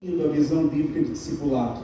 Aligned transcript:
a 0.00 0.28
visão 0.28 0.68
bíblica 0.68 1.00
de 1.00 1.10
discipulado, 1.10 1.82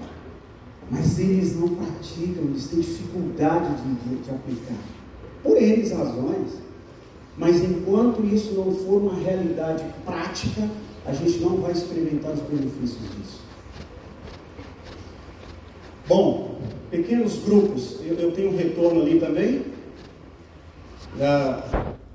mas 0.88 1.18
eles 1.18 1.56
não 1.56 1.66
praticam, 1.74 2.44
eles 2.44 2.68
têm 2.68 2.78
dificuldade 2.78 3.74
de, 3.82 4.22
de 4.22 4.30
aplicar, 4.30 4.78
por 5.42 5.60
N 5.60 5.88
razões. 5.88 6.62
Mas 7.36 7.60
enquanto 7.60 8.24
isso 8.24 8.54
não 8.54 8.72
for 8.72 9.02
uma 9.02 9.14
realidade 9.14 9.84
prática, 10.04 10.70
a 11.04 11.12
gente 11.12 11.40
não 11.40 11.56
vai 11.56 11.72
experimentar 11.72 12.30
os 12.34 12.40
benefícios 12.42 13.02
disso. 13.16 13.40
Bom, 16.06 16.60
pequenos 16.92 17.38
grupos, 17.44 17.98
eu, 18.04 18.14
eu 18.14 18.30
tenho 18.30 18.52
um 18.52 18.56
retorno 18.56 19.02
ali 19.02 19.18
também, 19.18 19.62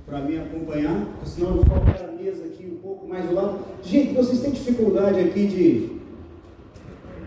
para 0.09 0.19
me 0.21 0.37
acompanhar, 0.39 1.07
senão 1.23 1.57
eu 1.57 1.63
vou 1.63 1.77
a 1.77 2.11
mesa 2.11 2.43
aqui 2.45 2.65
um 2.65 2.77
pouco 2.77 3.07
mais 3.07 3.25
do 3.25 3.35
lado. 3.35 3.59
Gente, 3.83 4.13
vocês 4.13 4.41
têm 4.41 4.51
dificuldade 4.51 5.19
aqui 5.19 5.45
de. 5.45 5.99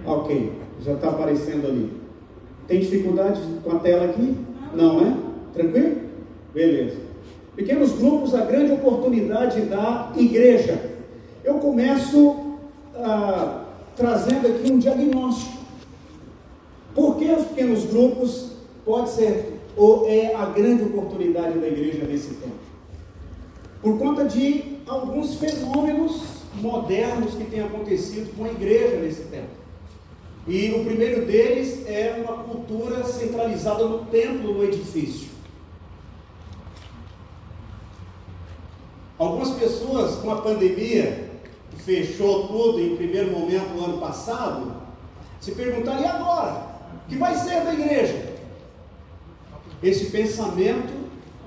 Ok, 0.05 0.53
já 0.81 0.95
está 0.95 1.11
aparecendo 1.11 1.69
ali. 1.69 1.93
Tem 2.67 2.81
dificuldade 2.81 3.41
com 3.63 3.77
a 3.77 3.79
tela 3.79 4.07
aqui? 4.07 4.37
Não, 4.75 5.01
é? 5.01 5.17
Tranquilo? 5.55 5.97
Beleza. 6.53 6.97
Pequenos 7.55 7.93
grupos, 7.93 8.35
a 8.35 8.45
grande 8.45 8.73
oportunidade 8.73 9.61
da 9.63 10.11
igreja. 10.17 10.91
Eu 11.45 11.55
começo 11.55 12.57
ah, 12.97 13.65
trazendo 13.97 14.49
aqui 14.49 14.73
um 14.73 14.79
diagnóstico. 14.79 15.63
Por 16.95 17.17
que 17.17 17.31
os 17.31 17.47
pequenos 17.47 17.85
grupos 17.85 18.53
pode 18.85 19.11
ser 19.11 19.61
ou 19.77 20.09
é 20.09 20.35
a 20.35 20.47
grande 20.47 20.83
oportunidade 20.83 21.59
da 21.59 21.69
igreja 21.69 22.05
nesse 22.05 22.35
tempo? 22.35 22.62
Por 23.83 23.99
conta 23.99 24.25
de 24.25 24.79
alguns 24.87 25.35
fenômenos 25.35 26.23
modernos 26.55 27.35
que 27.35 27.45
têm 27.45 27.61
acontecido 27.61 28.35
com 28.37 28.45
a 28.45 28.49
igreja 28.49 28.97
nesse 28.97 29.23
tempo. 29.25 29.51
E 30.47 30.71
o 30.71 30.85
primeiro 30.85 31.27
deles 31.27 31.85
é 31.87 32.23
uma 32.25 32.45
cultura 32.45 33.05
centralizada 33.05 33.85
no 33.85 34.07
templo, 34.07 34.55
no 34.55 34.65
edifício. 34.65 35.29
Algumas 39.19 39.51
pessoas, 39.51 40.17
com 40.17 40.33
a 40.33 40.43
pandemia, 40.43 41.31
que 41.71 41.83
fechou 41.83 42.49
tudo 42.49 42.81
em 42.81 42.97
primeiro 42.97 43.31
momento 43.31 43.69
no 43.75 43.85
ano 43.85 43.99
passado, 43.99 44.73
se 45.41 45.53
perguntaram: 45.53 46.03
e 46.03 46.07
agora? 46.07 46.73
O 47.07 47.09
que 47.09 47.17
vai 47.17 47.35
ser 47.35 47.63
da 47.63 47.73
igreja? 47.73 48.33
Esse 49.83 50.07
pensamento, 50.07 50.93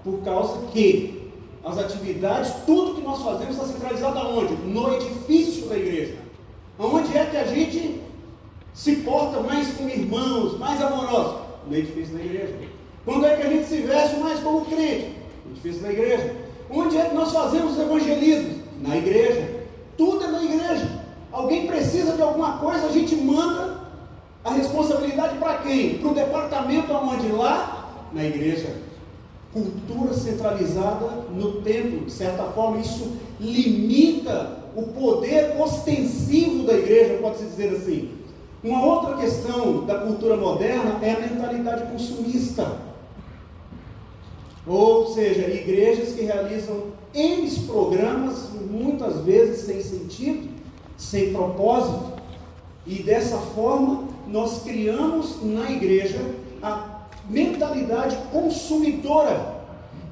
por 0.04 0.20
causa 0.20 0.68
que 0.68 1.15
as 1.66 1.80
atividades, 1.80 2.54
tudo 2.68 2.94
que 2.94 3.02
nós 3.02 3.24
fazemos 3.24 3.56
está 3.56 3.66
centralizado 3.66 4.20
aonde? 4.20 4.54
No 4.54 4.94
edifício 4.94 5.68
da 5.68 5.76
igreja. 5.76 6.16
Onde 6.78 7.18
é 7.18 7.26
que 7.26 7.38
a 7.38 7.46
gente 7.46 8.02
se 8.72 8.98
porta 8.98 9.40
mais 9.40 9.74
como 9.76 9.90
irmãos, 9.90 10.60
mais 10.60 10.80
amorosos? 10.80 11.42
No 11.68 11.76
edifício 11.76 12.16
da 12.16 12.24
igreja. 12.24 12.54
Quando 13.04 13.26
é 13.26 13.36
que 13.36 13.48
a 13.48 13.50
gente 13.50 13.68
se 13.68 13.78
veste 13.82 14.18
mais 14.18 14.40
como 14.42 14.64
crente? 14.66 15.16
No 15.44 15.52
edifício 15.54 15.82
da 15.82 15.92
igreja. 15.92 16.36
Onde 16.70 16.98
é 16.98 17.06
que 17.06 17.16
nós 17.16 17.32
fazemos 17.32 17.74
os 17.74 17.80
evangelismos? 17.80 18.58
Na 18.84 18.96
igreja. 18.96 19.66
Tudo 19.98 20.24
é 20.24 20.28
na 20.28 20.44
igreja. 20.44 21.04
Alguém 21.32 21.66
precisa 21.66 22.14
de 22.14 22.22
alguma 22.22 22.60
coisa, 22.60 22.86
a 22.86 22.92
gente 22.92 23.16
manda 23.16 23.82
a 24.44 24.52
responsabilidade 24.52 25.38
para 25.40 25.58
quem? 25.58 25.98
Para 25.98 26.12
o 26.12 26.14
departamento 26.14 26.94
aonde? 26.94 27.28
Lá 27.30 27.90
na 28.14 28.24
igreja. 28.24 28.85
Cultura 29.56 30.14
centralizada 30.14 31.24
no 31.32 31.62
templo. 31.62 32.06
De 32.06 32.12
certa 32.12 32.44
forma, 32.44 32.80
isso 32.80 33.14
limita 33.40 34.66
o 34.76 34.84
poder 34.84 35.56
ostensivo 35.58 36.66
da 36.66 36.74
igreja, 36.74 37.20
pode-se 37.22 37.46
dizer 37.46 37.70
assim. 37.70 38.12
Uma 38.62 38.86
outra 38.86 39.16
questão 39.16 39.86
da 39.86 40.00
cultura 40.00 40.36
moderna 40.36 41.00
é 41.02 41.12
a 41.14 41.20
mentalidade 41.22 41.90
consumista. 41.90 42.80
Ou 44.68 45.14
seja, 45.14 45.48
igrejas 45.48 46.12
que 46.14 46.24
realizam 46.24 46.88
N 47.14 47.50
programas, 47.66 48.50
muitas 48.70 49.22
vezes 49.22 49.62
sem 49.62 49.82
sentido, 49.82 50.50
sem 50.98 51.32
propósito, 51.32 52.14
e 52.86 53.02
dessa 53.02 53.38
forma 53.38 54.10
nós 54.28 54.64
criamos 54.64 55.42
na 55.42 55.72
igreja 55.72 56.20
a 56.62 56.95
mentalidade 57.30 58.16
consumidora. 58.32 59.56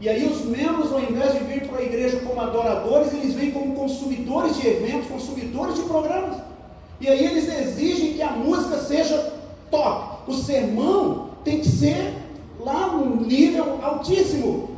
E 0.01 0.09
aí 0.09 0.28
os 0.28 0.44
membros, 0.44 0.91
ao 0.91 1.00
invés 1.00 1.34
de 1.34 1.40
vir 1.46 1.68
para 1.68 1.79
a 1.79 1.84
igreja 1.84 2.19
como 2.19 2.40
adoradores, 2.41 3.13
eles 3.13 3.34
vêm 3.34 3.51
como 3.51 3.74
consumidores 3.74 4.57
de 4.57 4.68
eventos, 4.68 5.07
consumidores 5.07 5.75
de 5.75 5.84
programas. 5.84 6.38
E 7.00 7.07
aí 7.07 7.24
eles 7.25 7.47
exigem 7.47 8.13
que 8.13 8.22
a 8.22 8.31
música 8.31 8.78
seja 8.79 9.34
top. 9.72 10.29
O 10.29 10.34
sermão 10.34 11.29
tem 11.44 11.59
que 11.59 11.68
ser 11.68 12.13
lá 12.59 12.88
num 12.88 13.16
nível 13.22 13.80
altíssimo. 13.81 14.72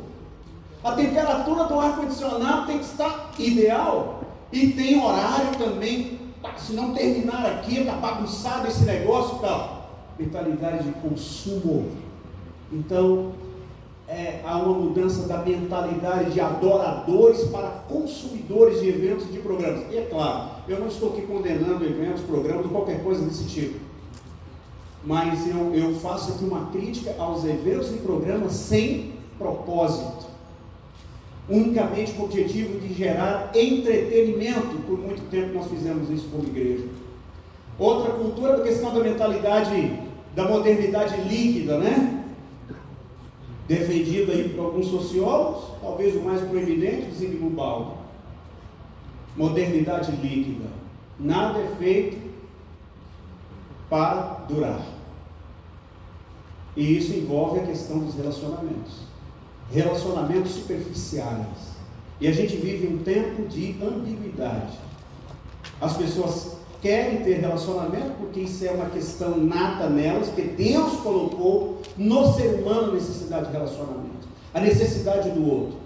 A 0.83 0.91
temperatura 0.91 1.63
do 1.63 1.79
ar-condicionado 1.79 2.67
tem 2.67 2.77
que 2.77 2.85
estar 2.85 3.31
ideal. 3.39 4.21
E 4.51 4.67
tem 4.73 5.03
horário 5.03 5.55
também. 5.57 6.19
Se 6.57 6.73
não 6.73 6.93
terminar 6.93 7.45
aqui, 7.47 7.79
está 7.79 7.93
bagunçado 7.93 8.67
esse 8.67 8.85
negócio, 8.85 9.39
tal. 9.39 9.89
Mentalidade 10.19 10.83
de 10.83 10.91
consumo. 10.91 12.04
Então, 12.75 13.31
é, 14.07 14.41
há 14.45 14.57
uma 14.57 14.77
mudança 14.77 15.27
da 15.27 15.37
mentalidade 15.37 16.31
de 16.31 16.39
adoradores 16.39 17.43
para 17.45 17.69
consumidores 17.89 18.81
de 18.81 18.89
eventos 18.89 19.25
e 19.25 19.31
de 19.31 19.39
programas. 19.39 19.85
E 19.91 19.97
é 19.97 20.07
claro, 20.09 20.51
eu 20.67 20.79
não 20.79 20.87
estou 20.87 21.13
aqui 21.13 21.21
condenando 21.21 21.83
eventos, 21.83 22.21
programas 22.21 22.65
ou 22.65 22.71
qualquer 22.71 23.03
coisa 23.03 23.23
desse 23.25 23.45
tipo 23.45 23.85
mas 25.05 25.47
eu, 25.47 25.73
eu 25.75 25.93
faço 25.95 26.31
aqui 26.31 26.43
uma 26.43 26.71
crítica 26.71 27.13
aos 27.19 27.45
eventos 27.45 27.91
e 27.91 27.97
programas 27.97 28.53
sem 28.53 29.13
propósito, 29.37 30.25
unicamente 31.47 32.13
com 32.13 32.23
o 32.23 32.25
objetivo 32.25 32.79
de 32.79 32.91
gerar 32.93 33.51
entretenimento. 33.53 34.77
Por 34.87 34.97
muito 34.97 35.29
tempo 35.29 35.53
nós 35.53 35.69
fizemos 35.69 36.09
isso 36.09 36.27
como 36.31 36.43
igreja. 36.45 36.85
Outra 37.77 38.13
cultura 38.13 38.53
é 38.53 38.55
a 38.55 38.63
questão 38.63 38.93
da 38.93 39.01
mentalidade 39.01 39.99
da 40.35 40.49
modernidade 40.49 41.15
líquida, 41.21 41.77
né? 41.77 42.24
Defendida 43.67 44.31
aí 44.31 44.49
por 44.49 44.65
alguns 44.65 44.87
sociólogos, 44.87 45.71
talvez 45.81 46.15
o 46.15 46.21
mais 46.21 46.41
proeminente, 46.41 47.15
Zygmunt 47.15 47.53
Bauman. 47.53 47.95
Modernidade 49.35 50.11
líquida. 50.11 50.69
Nada 51.19 51.59
é 51.59 51.75
feito 51.79 52.17
para 53.89 54.45
durar. 54.47 54.85
E 56.75 56.97
isso 56.97 57.13
envolve 57.13 57.59
a 57.59 57.65
questão 57.65 57.99
dos 57.99 58.15
relacionamentos. 58.15 58.99
Relacionamentos 59.71 60.51
superficiais. 60.51 61.75
E 62.19 62.27
a 62.27 62.31
gente 62.31 62.55
vive 62.57 62.87
um 62.87 62.99
tempo 62.99 63.47
de 63.47 63.75
ambiguidade. 63.81 64.77
As 65.81 65.97
pessoas 65.97 66.57
querem 66.81 67.23
ter 67.23 67.39
relacionamento 67.39 68.11
porque 68.19 68.41
isso 68.41 68.63
é 68.65 68.71
uma 68.71 68.89
questão 68.89 69.37
nata 69.37 69.89
nelas, 69.89 70.27
porque 70.27 70.43
Deus 70.43 70.93
colocou 71.01 71.74
no 71.97 72.33
ser 72.33 72.59
humano 72.59 72.91
a 72.91 72.93
necessidade 72.93 73.47
de 73.47 73.51
relacionamento, 73.51 74.27
a 74.53 74.59
necessidade 74.59 75.29
do 75.31 75.49
outro. 75.49 75.77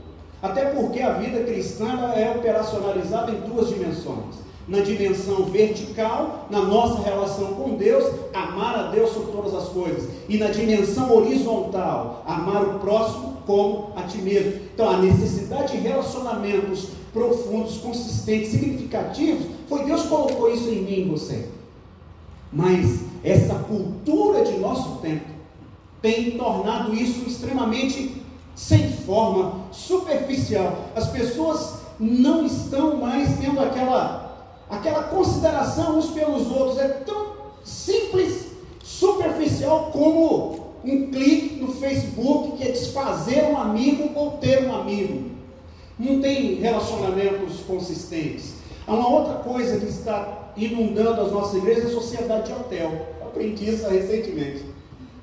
Até 0.42 0.66
porque 0.66 1.02
a 1.02 1.14
vida 1.14 1.44
cristã 1.44 2.12
é 2.16 2.32
operacionalizada 2.32 3.32
em 3.32 3.42
duas 3.42 3.70
dimensões 3.70 4.50
na 4.70 4.82
dimensão 4.82 5.46
vertical, 5.46 6.48
na 6.50 6.62
nossa 6.62 7.02
relação 7.02 7.56
com 7.56 7.76
Deus, 7.76 8.04
amar 8.32 8.76
a 8.76 8.92
Deus 8.92 9.12
sobre 9.12 9.32
todas 9.32 9.54
as 9.56 9.70
coisas, 9.70 10.08
e 10.30 10.38
na 10.38 10.50
dimensão 10.50 11.12
horizontal, 11.12 12.24
amar 12.26 12.64
o 12.64 12.80
próximo 12.80 13.38
como 13.48 13.90
a 13.96 14.04
ti 14.04 14.20
mesmo. 14.20 14.62
Então, 14.74 14.88
a 14.88 14.98
necessidade 14.98 15.72
de 15.72 15.80
relacionamentos 15.80 16.90
profundos, 17.12 17.78
consistentes, 17.78 18.52
significativos, 18.52 19.48
foi 19.68 19.86
Deus 19.86 20.04
que 20.04 20.08
colocou 20.08 20.54
isso 20.54 20.70
em 20.70 20.84
mim 20.84 21.02
e 21.02 21.10
você. 21.10 21.48
Mas 22.54 23.00
essa 23.24 23.56
cultura 23.56 24.44
de 24.44 24.56
nosso 24.60 25.00
tempo 25.00 25.39
tem 26.02 26.32
tornado 26.32 26.94
isso 26.94 27.28
extremamente 27.28 28.22
sem 28.56 28.92
forma, 28.92 29.66
superficial. 29.72 30.86
As 30.96 31.10
pessoas 31.10 31.80
não 32.00 32.46
estão 32.46 32.98
mais 32.98 33.38
tendo 33.40 33.60
aquela 33.60 34.28
aquela 34.70 35.04
consideração 35.04 35.98
uns 35.98 36.12
pelos 36.12 36.52
outros 36.52 36.78
é 36.78 36.88
tão 36.88 37.34
simples, 37.64 38.50
superficial 38.84 39.90
como 39.92 40.70
um 40.84 41.08
clique 41.08 41.56
no 41.56 41.74
Facebook 41.74 42.58
que 42.58 42.68
é 42.68 42.72
desfazer 42.72 43.46
um 43.46 43.58
amigo 43.58 44.12
ou 44.16 44.32
ter 44.32 44.66
um 44.66 44.76
amigo. 44.76 45.32
Não 45.98 46.22
tem 46.22 46.56
relacionamentos 46.56 47.62
consistentes. 47.68 48.54
Há 48.88 48.94
uma 48.94 49.10
outra 49.10 49.36
coisa 49.36 49.80
que 49.80 49.86
está 49.86 50.52
inundando 50.56 51.22
as 51.22 51.32
nossas 51.32 51.56
igrejas 51.56 51.92
a 51.92 51.94
sociedade 51.94 52.48
de 52.48 52.54
hotel. 52.54 53.08
Eu 53.20 53.28
aprendi 53.28 53.70
isso 53.70 53.88
recentemente. 53.88 54.66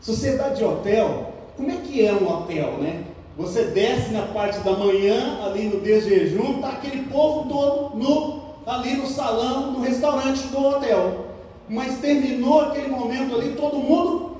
Sociedade 0.06 0.58
de 0.58 0.64
hotel, 0.64 1.32
como 1.56 1.68
é 1.68 1.78
que 1.78 2.06
é 2.06 2.12
um 2.12 2.30
hotel, 2.30 2.78
né? 2.78 3.02
Você 3.36 3.64
desce 3.64 4.12
na 4.12 4.22
parte 4.22 4.60
da 4.60 4.70
manhã, 4.70 5.44
ali 5.44 5.64
no 5.64 5.80
desjejum, 5.80 6.54
está 6.54 6.68
aquele 6.68 7.08
povo 7.08 7.48
todo 7.48 7.96
no 7.96 8.40
ali 8.64 8.94
no 8.94 9.06
salão 9.08 9.72
do 9.72 9.80
restaurante 9.80 10.46
do 10.46 10.64
hotel. 10.64 11.26
Mas 11.68 11.98
terminou 11.98 12.60
aquele 12.60 12.86
momento 12.86 13.34
ali, 13.34 13.56
todo 13.56 13.78
mundo 13.78 14.36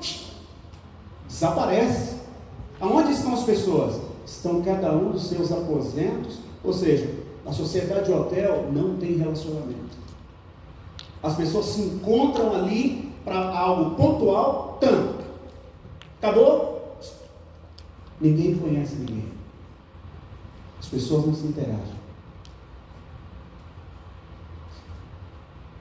desaparece. 1.27 2.15
Aonde 2.81 3.11
estão 3.11 3.35
as 3.35 3.43
pessoas? 3.43 4.01
Estão 4.25 4.63
cada 4.63 4.93
um 4.93 5.11
dos 5.11 5.27
seus 5.27 5.51
aposentos, 5.51 6.39
ou 6.63 6.73
seja, 6.73 7.11
a 7.45 7.53
sociedade 7.53 8.05
de 8.05 8.13
hotel 8.13 8.67
não 8.73 8.99
tem 8.99 9.17
relacionamento. 9.17 9.97
As 11.21 11.35
pessoas 11.35 11.67
se 11.67 11.81
encontram 11.81 12.55
ali 12.55 13.13
para 13.25 13.49
algo 13.59 13.97
pontual, 13.97 14.79
tanto. 14.81 15.26
Acabou? 16.21 16.99
Ninguém 18.21 18.57
conhece 18.57 18.97
ninguém. 18.97 19.29
As 20.79 20.87
pessoas 20.87 21.27
não 21.27 21.35
se 21.35 21.47
interagem. 21.47 21.97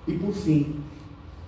E 0.08 0.14
por 0.18 0.34
fim, 0.34 0.82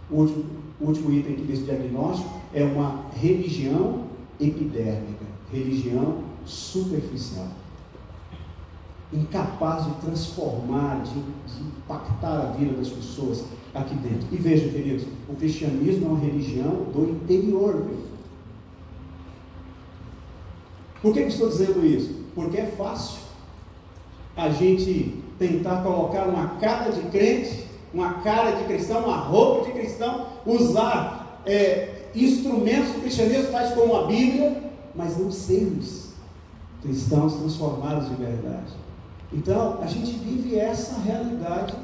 o 0.10 0.16
último, 0.16 0.45
o 0.80 0.86
último 0.86 1.12
item 1.12 1.34
aqui 1.34 1.44
desse 1.44 1.63
diagnóstico 1.63 2.30
é 2.54 2.63
uma 2.63 3.06
religião 3.13 4.06
epidérmica, 4.39 5.25
religião 5.51 6.24
superficial 6.45 7.48
incapaz 9.12 9.86
de 9.86 9.92
transformar, 10.01 11.01
de, 11.04 11.13
de, 11.13 11.63
impactar 11.63 12.42
a 12.42 12.51
vida 12.51 12.74
das 12.74 12.89
pessoas 12.89 13.45
aqui 13.74 13.95
dentro. 13.95 14.28
E 14.31 14.38
veja, 14.38 14.68
queridos, 14.69 15.06
o 15.30 15.36
cristianismo 15.36 16.06
é 16.06 16.10
uma 16.10 16.19
religião 16.19 16.84
do 16.94 17.10
interior. 17.10 17.88
Por 21.01 21.13
que, 21.13 21.21
que 21.21 21.27
estou 21.27 21.49
dizendo 21.49 21.85
isso? 21.85 22.25
Porque 22.33 22.57
é 22.57 22.65
fácil 22.65 23.19
a 24.35 24.49
gente 24.49 25.23
tentar 25.38 25.83
colocar 25.83 26.27
uma 26.27 26.49
cara 26.59 26.91
de 26.91 27.01
crente, 27.09 27.65
uma 27.94 28.15
cara 28.15 28.51
de 28.51 28.63
cristão, 28.65 29.05
uma 29.05 29.17
roupa 29.17 29.65
de 29.65 29.71
cristão, 29.71 30.27
usar 30.45 31.41
é, 31.45 32.09
instrumentos 32.15 32.94
do 32.94 33.01
cristianismo, 33.01 33.51
tais 33.51 33.73
como 33.73 33.95
a 33.95 34.03
Bíblia, 34.05 34.63
mas 34.95 35.17
não 35.17 35.31
sermos 35.31 36.07
cristãos 36.81 37.35
transformados 37.35 38.09
de 38.09 38.15
verdade. 38.15 38.73
Então, 39.31 39.79
a 39.81 39.88
gente 39.88 40.11
vive 40.11 40.57
essa 40.57 41.00
realidade 41.01 41.75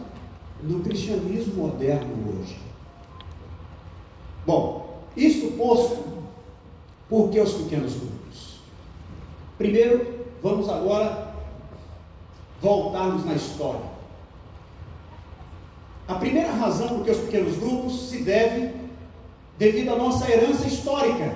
no 0.61 0.79
cristianismo 0.79 1.55
moderno 1.55 2.09
hoje. 2.29 2.57
Bom, 4.45 5.03
isso 5.15 5.51
posto, 5.51 6.03
por 7.09 7.29
que 7.29 7.39
os 7.39 7.53
pequenos 7.53 7.93
grupos? 7.93 8.22
Primeiro, 9.57 10.25
vamos 10.41 10.67
agora 10.69 11.33
voltarmos 12.61 13.25
na 13.25 13.33
história. 13.33 13.93
A 16.07 16.15
primeira 16.15 16.51
razão 16.51 16.89
por 16.89 17.05
que 17.05 17.11
os 17.11 17.19
pequenos 17.19 17.57
grupos 17.57 18.09
se 18.09 18.23
deve 18.23 18.71
devido 19.57 19.93
à 19.93 19.95
nossa 19.95 20.29
herança 20.29 20.67
histórica. 20.67 21.35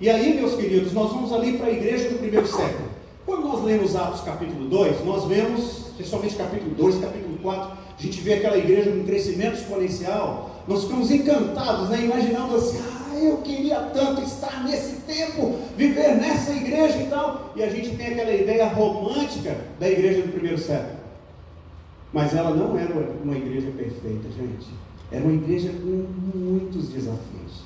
E 0.00 0.10
aí, 0.10 0.34
meus 0.34 0.54
queridos, 0.54 0.92
nós 0.92 1.12
vamos 1.12 1.32
ali 1.32 1.56
para 1.56 1.68
a 1.68 1.70
igreja 1.70 2.10
do 2.10 2.18
primeiro 2.18 2.46
século. 2.46 2.90
Quando 3.24 3.46
nós 3.46 3.62
lemos 3.62 3.94
Atos 3.94 4.22
capítulo 4.22 4.68
2, 4.68 5.04
nós 5.04 5.24
vemos, 5.24 5.86
principalmente 5.96 6.34
capítulo 6.34 6.74
2, 6.74 7.00
capítulo 7.00 7.38
4, 7.38 7.70
a 7.98 8.02
gente 8.02 8.20
vê 8.20 8.34
aquela 8.34 8.58
igreja 8.58 8.90
com 8.90 9.04
crescimento 9.04 9.58
exponencial, 9.58 10.50
nós 10.66 10.84
ficamos 10.84 11.10
encantados, 11.10 11.88
né? 11.88 12.04
imaginando 12.04 12.56
assim, 12.56 12.78
ah, 12.78 13.01
eu 13.26 13.38
queria 13.38 13.80
tanto 13.94 14.22
estar 14.22 14.64
nesse 14.64 15.02
tempo, 15.02 15.58
viver 15.76 16.16
nessa 16.16 16.52
igreja 16.52 16.98
e 16.98 17.06
tal. 17.06 17.52
E 17.56 17.62
a 17.62 17.68
gente 17.68 17.96
tem 17.96 18.08
aquela 18.08 18.32
ideia 18.32 18.68
romântica 18.68 19.56
da 19.78 19.88
igreja 19.88 20.22
do 20.22 20.32
primeiro 20.32 20.58
século. 20.58 21.00
Mas 22.12 22.34
ela 22.34 22.54
não 22.54 22.78
era 22.78 22.94
uma 23.22 23.36
igreja 23.36 23.70
perfeita, 23.70 24.28
gente. 24.30 24.68
Era 25.10 25.24
uma 25.24 25.32
igreja 25.32 25.70
com 25.70 26.06
muitos 26.36 26.88
desafios. 26.88 27.62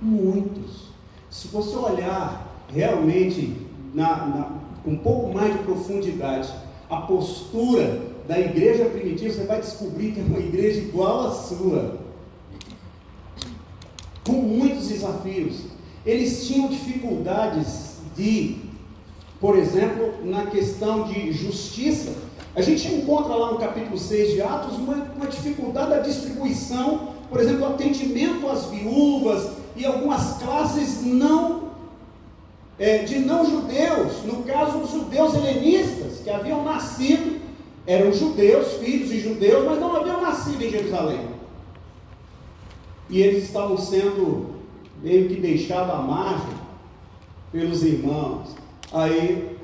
Muitos. 0.00 0.88
Se 1.30 1.48
você 1.48 1.76
olhar 1.76 2.64
realmente 2.72 3.66
na, 3.94 4.26
na 4.26 4.68
com 4.84 4.90
um 4.90 4.98
pouco 4.98 5.34
mais 5.34 5.52
de 5.52 5.58
profundidade 5.64 6.52
a 6.88 7.02
postura 7.02 8.00
da 8.26 8.38
igreja 8.38 8.86
primitiva, 8.86 9.34
você 9.34 9.44
vai 9.44 9.60
descobrir 9.60 10.12
que 10.12 10.20
é 10.20 10.22
uma 10.22 10.38
igreja 10.38 10.80
igual 10.80 11.26
à 11.26 11.30
sua, 11.30 11.98
com 14.28 14.34
muitos 14.34 14.88
desafios. 14.88 15.56
Eles 16.04 16.46
tinham 16.46 16.68
dificuldades 16.68 17.96
de, 18.14 18.56
por 19.40 19.58
exemplo, 19.58 20.12
na 20.22 20.46
questão 20.46 21.04
de 21.04 21.32
justiça. 21.32 22.12
A 22.54 22.60
gente 22.60 22.86
encontra 22.88 23.34
lá 23.34 23.52
no 23.52 23.58
capítulo 23.58 23.96
6 23.96 24.34
de 24.34 24.42
Atos 24.42 24.76
uma, 24.76 24.94
uma 25.16 25.26
dificuldade 25.26 25.90
da 25.90 26.00
distribuição, 26.00 27.14
por 27.30 27.40
exemplo, 27.40 27.66
atendimento 27.66 28.46
às 28.48 28.66
viúvas 28.66 29.50
e 29.74 29.86
algumas 29.86 30.38
classes 30.38 31.02
não 31.04 31.68
é, 32.78 32.98
de 32.98 33.18
não-judeus, 33.18 34.24
no 34.24 34.42
caso 34.44 34.78
os 34.78 34.90
judeus 34.92 35.34
helenistas, 35.34 36.20
que 36.22 36.30
haviam 36.30 36.64
nascido, 36.64 37.40
eram 37.86 38.12
judeus, 38.12 38.74
filhos 38.74 39.08
de 39.08 39.20
judeus, 39.20 39.64
mas 39.64 39.80
não 39.80 39.96
haviam 39.96 40.20
nascido 40.20 40.62
em 40.62 40.70
Jerusalém. 40.70 41.37
E 43.08 43.22
eles 43.22 43.44
estavam 43.44 43.76
sendo 43.76 44.54
meio 45.02 45.28
que 45.28 45.40
deixados 45.40 45.94
à 45.94 45.98
margem 45.98 46.54
pelos 47.50 47.82
irmãos. 47.82 48.48
Aí 48.92 49.56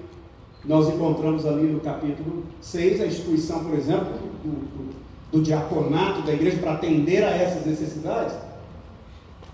nós 0.64 0.88
encontramos 0.88 1.44
ali 1.44 1.66
no 1.66 1.80
capítulo 1.80 2.44
6 2.60 3.00
a 3.00 3.06
instituição, 3.06 3.64
por 3.64 3.74
exemplo, 3.74 4.12
do, 4.42 4.50
do, 4.50 4.94
do 5.32 5.42
diaconato 5.42 6.22
da 6.22 6.32
igreja 6.32 6.58
para 6.58 6.74
atender 6.74 7.22
a 7.22 7.30
essas 7.30 7.66
necessidades. 7.66 8.34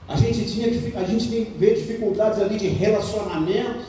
A 0.06 0.16
gente, 0.16 0.44
tinha, 0.44 0.66
a 0.98 1.04
gente 1.04 1.28
vê 1.56 1.74
dificuldades 1.74 2.40
ali 2.40 2.56
de 2.56 2.68
relacionamentos, 2.68 3.86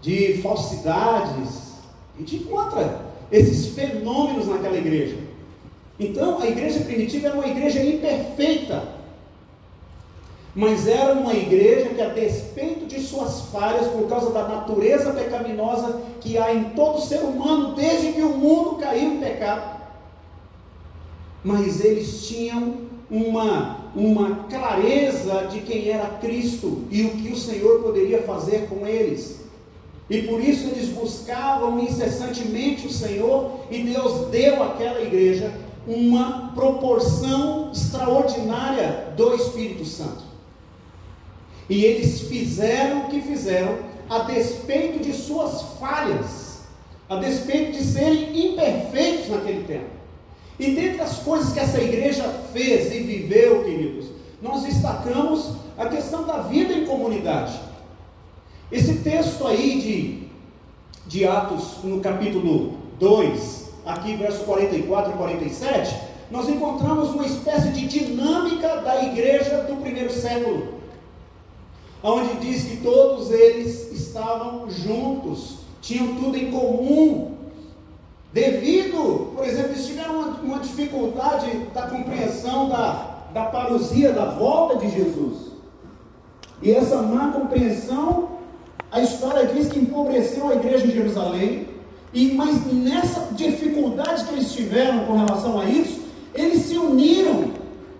de 0.00 0.40
falsidades. 0.42 1.74
A 2.14 2.18
gente 2.20 2.36
encontra 2.36 3.00
esses 3.30 3.74
fenômenos 3.74 4.46
naquela 4.46 4.76
igreja. 4.76 5.16
Então, 5.98 6.40
a 6.40 6.46
igreja 6.46 6.80
primitiva 6.80 7.28
era 7.28 7.36
uma 7.36 7.46
igreja 7.46 7.82
imperfeita, 7.82 8.95
mas 10.56 10.88
era 10.88 11.12
uma 11.12 11.34
igreja 11.34 11.90
que, 11.90 12.00
a 12.00 12.08
despeito 12.08 12.86
de 12.86 12.98
suas 13.00 13.42
falhas, 13.52 13.88
por 13.88 14.08
causa 14.08 14.32
da 14.32 14.48
natureza 14.48 15.12
pecaminosa 15.12 16.00
que 16.20 16.38
há 16.38 16.52
em 16.52 16.70
todo 16.70 17.02
ser 17.02 17.20
humano, 17.20 17.74
desde 17.74 18.12
que 18.12 18.22
o 18.22 18.30
mundo 18.30 18.76
caiu 18.76 19.12
em 19.12 19.20
pecado, 19.20 19.76
mas 21.44 21.84
eles 21.84 22.26
tinham 22.26 22.86
uma 23.10 23.84
uma 23.96 24.44
clareza 24.50 25.46
de 25.50 25.60
quem 25.60 25.88
era 25.88 26.06
Cristo 26.20 26.82
e 26.90 27.02
o 27.02 27.10
que 27.12 27.32
o 27.32 27.36
Senhor 27.36 27.82
poderia 27.82 28.22
fazer 28.22 28.68
com 28.68 28.86
eles. 28.86 29.40
E 30.08 30.22
por 30.22 30.38
isso 30.38 30.68
eles 30.68 30.90
buscavam 30.90 31.80
incessantemente 31.80 32.86
o 32.86 32.92
Senhor, 32.92 33.60
e 33.70 33.82
Deus 33.82 34.28
deu 34.28 34.62
àquela 34.62 35.00
igreja 35.00 35.50
uma 35.88 36.52
proporção 36.54 37.70
extraordinária 37.72 39.14
do 39.16 39.34
Espírito 39.34 39.84
Santo. 39.86 40.25
E 41.68 41.84
eles 41.84 42.22
fizeram 42.22 43.00
o 43.00 43.08
que 43.08 43.20
fizeram 43.20 43.78
a 44.08 44.20
despeito 44.20 45.00
de 45.00 45.12
suas 45.12 45.62
falhas, 45.80 46.60
a 47.08 47.16
despeito 47.16 47.72
de 47.72 47.84
serem 47.84 48.52
imperfeitos 48.52 49.28
naquele 49.28 49.64
tempo. 49.64 49.96
E 50.58 50.70
dentre 50.70 51.02
as 51.02 51.18
coisas 51.18 51.52
que 51.52 51.60
essa 51.60 51.80
igreja 51.80 52.24
fez 52.52 52.94
e 52.94 53.00
viveu, 53.00 53.64
queridos, 53.64 54.06
nós 54.40 54.62
destacamos 54.62 55.52
a 55.76 55.86
questão 55.86 56.24
da 56.24 56.38
vida 56.38 56.72
em 56.72 56.86
comunidade. 56.86 57.58
Esse 58.70 58.96
texto 58.96 59.46
aí 59.46 59.80
de, 59.80 60.28
de 61.06 61.26
Atos, 61.26 61.84
no 61.84 62.00
capítulo 62.00 62.78
2, 62.98 63.70
aqui 63.84 64.16
verso 64.16 64.44
44 64.44 65.12
e 65.12 65.16
47, 65.16 65.96
nós 66.30 66.48
encontramos 66.48 67.10
uma 67.10 67.26
espécie 67.26 67.68
de 67.68 67.86
dinâmica 67.86 68.80
da 68.80 69.04
igreja 69.04 69.62
do 69.68 69.76
primeiro 69.76 70.10
século, 70.10 70.75
onde 72.06 72.36
diz 72.36 72.64
que 72.64 72.76
todos 72.78 73.30
eles 73.30 73.92
estavam 73.92 74.70
juntos, 74.70 75.56
tinham 75.80 76.14
tudo 76.16 76.36
em 76.36 76.50
comum, 76.50 77.36
Devido, 78.36 79.32
por 79.34 79.46
exemplo, 79.46 79.70
eles 79.70 79.86
tiveram 79.86 80.20
uma, 80.20 80.28
uma 80.42 80.58
dificuldade 80.58 81.50
da 81.72 81.86
compreensão 81.86 82.68
da, 82.68 83.24
da 83.32 83.44
parousia, 83.46 84.12
da 84.12 84.26
volta 84.26 84.76
de 84.76 84.90
Jesus. 84.90 85.52
E 86.60 86.70
essa 86.70 87.00
má 87.00 87.32
compreensão, 87.32 88.28
a 88.92 89.00
história 89.00 89.46
diz 89.46 89.68
que 89.68 89.78
empobreceu 89.78 90.50
a 90.50 90.54
igreja 90.54 90.86
de 90.86 90.92
Jerusalém. 90.92 91.66
E 92.12 92.34
mas 92.34 92.70
nessa 92.70 93.28
dificuldade 93.32 94.24
que 94.26 94.34
eles 94.34 94.52
tiveram 94.52 95.06
com 95.06 95.16
relação 95.16 95.58
a 95.58 95.64
isso, 95.64 96.00
eles 96.34 96.64
se 96.64 96.76
uniram 96.76 97.52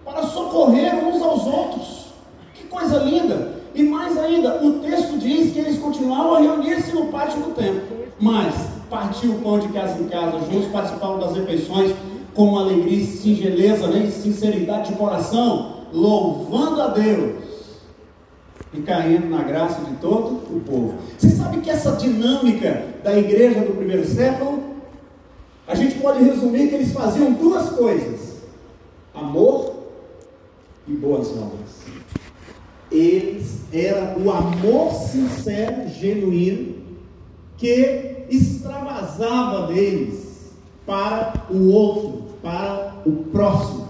para 0.05 0.23
socorrer 0.25 1.03
uns 1.03 1.23
aos 1.23 1.47
outros. 1.47 2.09
Que 2.53 2.65
coisa 2.65 2.99
linda! 2.99 3.56
E 3.77 3.83
mais 3.83 4.17
ainda, 4.17 4.65
o 4.65 4.81
texto 4.81 5.19
diz 5.19 5.53
que 5.53 5.59
eles 5.59 5.79
continuavam 5.79 6.37
a 6.37 6.41
reunir-se 6.41 6.93
no 6.95 7.09
pátio 7.09 7.43
do 7.43 7.55
templo. 7.55 7.83
Mas 8.19 8.55
partiu 8.89 9.33
o 9.33 9.39
pão 9.41 9.59
de 9.59 9.69
casa 9.69 10.01
em 10.01 10.09
casa, 10.09 10.51
juntos 10.51 10.71
participavam 10.73 11.19
das 11.21 11.37
refeições, 11.37 11.95
com 12.35 12.59
alegria 12.59 13.03
e 13.03 13.07
singeleza, 13.07 13.87
né, 13.89 14.07
e 14.07 14.11
sinceridade 14.11 14.93
de 14.93 14.97
coração, 14.97 15.85
louvando 15.93 16.81
a 16.81 16.87
Deus 16.89 17.45
e 18.73 18.81
caindo 18.81 19.29
na 19.29 19.43
graça 19.43 19.83
de 19.83 19.97
todo 19.97 20.41
o 20.55 20.61
povo. 20.61 20.95
Você 21.19 21.31
sabe 21.31 21.59
que 21.59 21.71
essa 21.71 21.93
dinâmica 21.93 22.83
da 23.05 23.17
igreja 23.17 23.61
do 23.61 23.77
primeiro 23.77 24.07
século, 24.07 24.59
a 25.67 25.75
gente 25.75 25.99
pode 25.99 26.25
resumir 26.25 26.69
que 26.69 26.77
eles 26.77 26.93
faziam 26.93 27.33
duas 27.33 27.71
coisas: 27.71 28.37
amor 29.15 29.75
e 30.89 30.93
boas 30.93 31.29
obras. 31.31 32.06
Eles 32.97 33.61
era 33.73 34.17
o 34.19 34.31
amor 34.31 34.91
sincero, 34.93 35.87
genuíno, 35.89 36.77
que 37.59 38.25
extravasava 38.31 39.67
deles 39.73 40.53
para 40.87 41.47
o 41.51 41.69
outro, 41.69 42.25
para 42.43 43.03
o 43.05 43.13
próximo. 43.31 43.89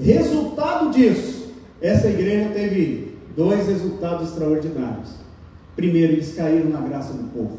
Resultado 0.00 0.90
disso, 0.90 1.52
essa 1.82 2.08
igreja 2.08 2.50
teve 2.54 3.14
dois 3.36 3.66
resultados 3.66 4.28
extraordinários. 4.28 5.10
Primeiro, 5.76 6.14
eles 6.14 6.34
caíram 6.34 6.70
na 6.70 6.80
graça 6.80 7.12
do 7.12 7.24
povo. 7.30 7.58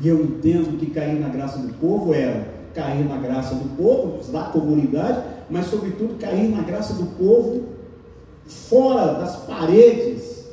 E 0.00 0.08
eu 0.08 0.24
entendo 0.24 0.76
que 0.76 0.90
cair 0.90 1.20
na 1.20 1.28
graça 1.28 1.58
do 1.58 1.72
povo 1.74 2.12
era 2.12 2.48
cair 2.74 3.04
na 3.04 3.16
graça 3.16 3.54
do 3.54 3.76
povo, 3.76 4.32
da 4.32 4.44
comunidade, 4.44 5.22
mas 5.48 5.66
sobretudo 5.66 6.18
cair 6.18 6.48
na 6.48 6.62
graça 6.62 6.94
do 6.94 7.06
povo 7.16 7.77
fora 8.48 9.14
das 9.14 9.36
paredes 9.36 10.46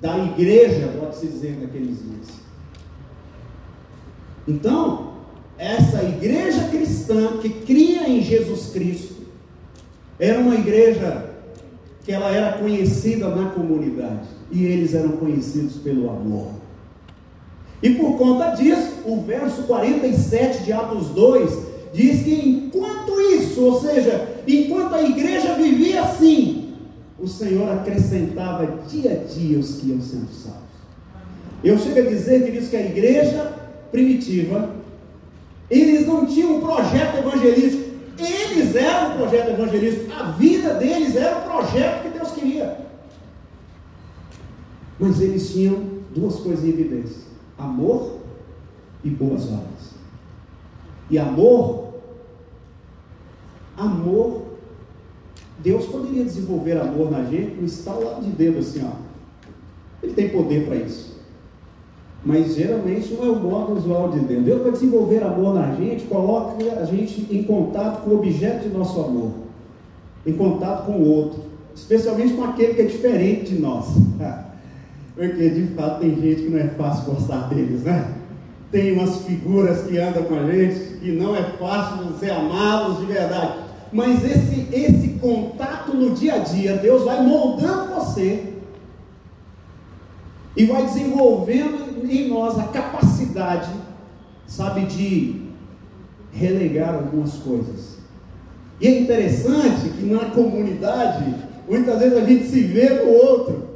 da 0.00 0.18
igreja, 0.18 0.92
pode-se 0.98 1.26
dizer, 1.26 1.58
naqueles 1.60 1.98
dias. 2.02 2.28
Então, 4.48 5.12
essa 5.56 6.02
igreja 6.02 6.68
cristã 6.68 7.38
que 7.40 7.48
cria 7.48 8.08
em 8.08 8.20
Jesus 8.20 8.70
Cristo 8.72 9.14
era 10.18 10.40
uma 10.40 10.56
igreja 10.56 11.30
que 12.04 12.10
ela 12.10 12.30
era 12.30 12.58
conhecida 12.58 13.28
na 13.28 13.50
comunidade 13.50 14.26
e 14.50 14.64
eles 14.64 14.94
eram 14.94 15.12
conhecidos 15.12 15.76
pelo 15.76 16.10
amor. 16.10 16.48
E 17.82 17.90
por 17.90 18.16
conta 18.16 18.50
disso, 18.50 19.02
o 19.04 19.20
verso 19.22 19.62
47 19.64 20.64
de 20.64 20.72
Atos 20.72 21.08
2 21.08 21.58
diz 21.92 22.22
que 22.22 22.34
enquanto 22.48 23.20
isso, 23.20 23.62
ou 23.62 23.80
seja, 23.80 24.36
enquanto 24.46 24.94
a 24.94 25.02
igreja 25.02 25.54
vivia 25.54 26.02
assim, 26.02 26.61
o 27.22 27.28
Senhor 27.28 27.70
acrescentava 27.70 28.66
dia 28.88 29.12
a 29.12 29.32
dia 29.32 29.56
os 29.56 29.76
que 29.76 29.90
iam 29.90 30.00
sendo 30.00 30.28
salvos. 30.32 30.60
Eu 31.62 31.78
chego 31.78 32.00
a 32.00 32.10
dizer, 32.10 32.44
queridos, 32.44 32.68
que 32.68 32.76
a 32.76 32.84
igreja 32.84 33.58
primitiva, 33.92 34.74
eles 35.70 36.04
não 36.04 36.26
tinham 36.26 36.56
um 36.56 36.60
projeto 36.60 37.18
evangelístico, 37.18 37.92
eles 38.18 38.74
eram 38.74 39.14
o 39.14 39.18
projeto 39.18 39.50
evangelístico, 39.50 40.12
a 40.12 40.32
vida 40.32 40.74
deles 40.74 41.14
era 41.14 41.38
o 41.38 41.42
projeto 41.42 42.02
que 42.02 42.18
Deus 42.18 42.32
queria. 42.32 42.78
Mas 44.98 45.20
eles 45.20 45.52
tinham 45.52 45.84
duas 46.12 46.40
coisas 46.40 46.64
em 46.64 46.70
evidência: 46.70 47.22
amor 47.56 48.18
e 49.04 49.10
boas 49.10 49.44
obras. 49.44 49.92
E 51.08 51.18
amor, 51.18 51.94
amor, 53.76 54.51
Deus 55.58 55.86
poderia 55.86 56.24
desenvolver 56.24 56.76
amor 56.78 57.10
na 57.10 57.24
gente 57.24 57.56
com 57.56 57.64
estalar 57.64 58.20
de 58.20 58.30
dedo 58.30 58.58
assim, 58.58 58.84
ó. 58.84 58.96
Ele 60.02 60.12
tem 60.12 60.28
poder 60.28 60.66
para 60.66 60.76
isso. 60.76 61.12
Mas 62.24 62.54
geralmente 62.54 63.12
não 63.14 63.24
é 63.24 63.30
o 63.30 63.36
modo 63.36 63.72
usual 63.74 64.10
de 64.10 64.20
Deus. 64.20 64.44
Deus, 64.44 64.62
para 64.62 64.70
desenvolver 64.72 65.22
amor 65.22 65.54
na 65.54 65.74
gente, 65.74 66.04
coloca 66.04 66.56
a 66.80 66.84
gente 66.84 67.26
em 67.30 67.42
contato 67.42 68.02
com 68.02 68.10
o 68.10 68.18
objeto 68.18 68.68
de 68.68 68.74
nosso 68.74 69.00
amor, 69.00 69.32
em 70.24 70.32
contato 70.32 70.86
com 70.86 70.92
o 70.92 71.08
outro, 71.08 71.40
especialmente 71.74 72.34
com 72.34 72.44
aquele 72.44 72.74
que 72.74 72.82
é 72.82 72.84
diferente 72.84 73.54
de 73.54 73.60
nós. 73.60 73.86
Porque 75.14 75.50
de 75.50 75.66
fato 75.74 76.00
tem 76.00 76.14
gente 76.20 76.42
que 76.42 76.48
não 76.48 76.58
é 76.58 76.68
fácil 76.68 77.12
gostar 77.12 77.48
deles, 77.48 77.82
né? 77.82 78.12
Tem 78.70 78.92
umas 78.92 79.18
figuras 79.24 79.82
que 79.82 79.98
andam 79.98 80.22
com 80.22 80.34
a 80.34 80.50
gente 80.50 80.98
que 80.98 81.12
não 81.12 81.36
é 81.36 81.42
fácil 81.58 82.06
você 82.06 82.30
amá-los 82.30 83.00
de 83.00 83.06
verdade. 83.06 83.71
Mas 83.92 84.24
esse, 84.24 84.68
esse 84.72 85.08
contato 85.20 85.94
no 85.94 86.14
dia 86.14 86.36
a 86.36 86.38
dia, 86.38 86.76
Deus 86.76 87.04
vai 87.04 87.22
moldando 87.22 87.94
você 87.94 88.54
e 90.56 90.64
vai 90.64 90.84
desenvolvendo 90.86 92.04
em 92.10 92.28
nós 92.28 92.58
a 92.58 92.64
capacidade, 92.64 93.70
sabe, 94.46 94.86
de 94.86 95.42
relegar 96.32 96.94
algumas 96.94 97.34
coisas. 97.34 97.98
E 98.80 98.86
é 98.86 99.00
interessante 99.00 99.90
que 99.90 100.04
na 100.06 100.30
comunidade, 100.30 101.34
muitas 101.68 101.98
vezes 101.98 102.16
a 102.16 102.24
gente 102.24 102.46
se 102.46 102.62
vê 102.62 102.88
no 102.88 103.10
outro. 103.10 103.68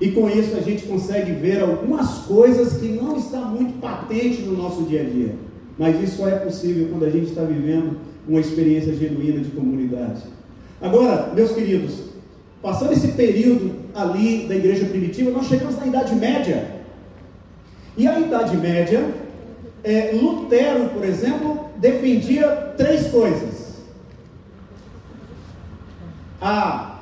E 0.00 0.12
com 0.12 0.28
isso 0.28 0.56
a 0.56 0.60
gente 0.60 0.86
consegue 0.86 1.32
ver 1.32 1.62
algumas 1.62 2.18
coisas 2.18 2.74
que 2.74 2.88
não 2.88 3.16
está 3.16 3.40
muito 3.40 3.80
patente 3.80 4.42
no 4.42 4.56
nosso 4.56 4.82
dia 4.82 5.00
a 5.00 5.04
dia. 5.04 5.47
Mas 5.78 6.02
isso 6.02 6.16
só 6.16 6.28
é 6.28 6.36
possível 6.36 6.88
quando 6.90 7.04
a 7.04 7.10
gente 7.10 7.28
está 7.28 7.42
vivendo 7.42 7.96
uma 8.26 8.40
experiência 8.40 8.94
genuína 8.94 9.40
de 9.40 9.50
comunidade. 9.50 10.22
Agora, 10.80 11.32
meus 11.34 11.52
queridos, 11.52 12.00
passando 12.60 12.92
esse 12.92 13.08
período 13.08 13.72
ali 13.94 14.46
da 14.46 14.56
igreja 14.56 14.86
primitiva, 14.86 15.30
nós 15.30 15.46
chegamos 15.46 15.76
na 15.78 15.86
Idade 15.86 16.14
Média. 16.14 16.78
E 17.96 18.06
a 18.06 18.18
Idade 18.18 18.56
Média, 18.56 19.08
é, 19.82 20.12
Lutero, 20.12 20.90
por 20.90 21.04
exemplo, 21.04 21.70
defendia 21.76 22.74
três 22.76 23.06
coisas. 23.08 23.78
A 26.40 27.00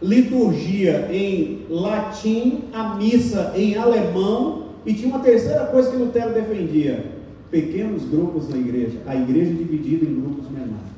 liturgia 0.00 1.08
em 1.10 1.66
latim, 1.68 2.64
a 2.72 2.94
missa 2.94 3.52
em 3.56 3.76
alemão, 3.76 4.66
e 4.84 4.94
tinha 4.94 5.08
uma 5.08 5.18
terceira 5.18 5.66
coisa 5.66 5.90
que 5.90 5.96
Lutero 5.96 6.32
defendia: 6.32 7.15
pequenos 7.50 8.04
grupos 8.04 8.48
na 8.48 8.56
igreja, 8.56 9.02
a 9.06 9.14
igreja 9.14 9.52
dividida 9.52 10.04
em 10.04 10.20
grupos 10.20 10.50
menores. 10.50 10.96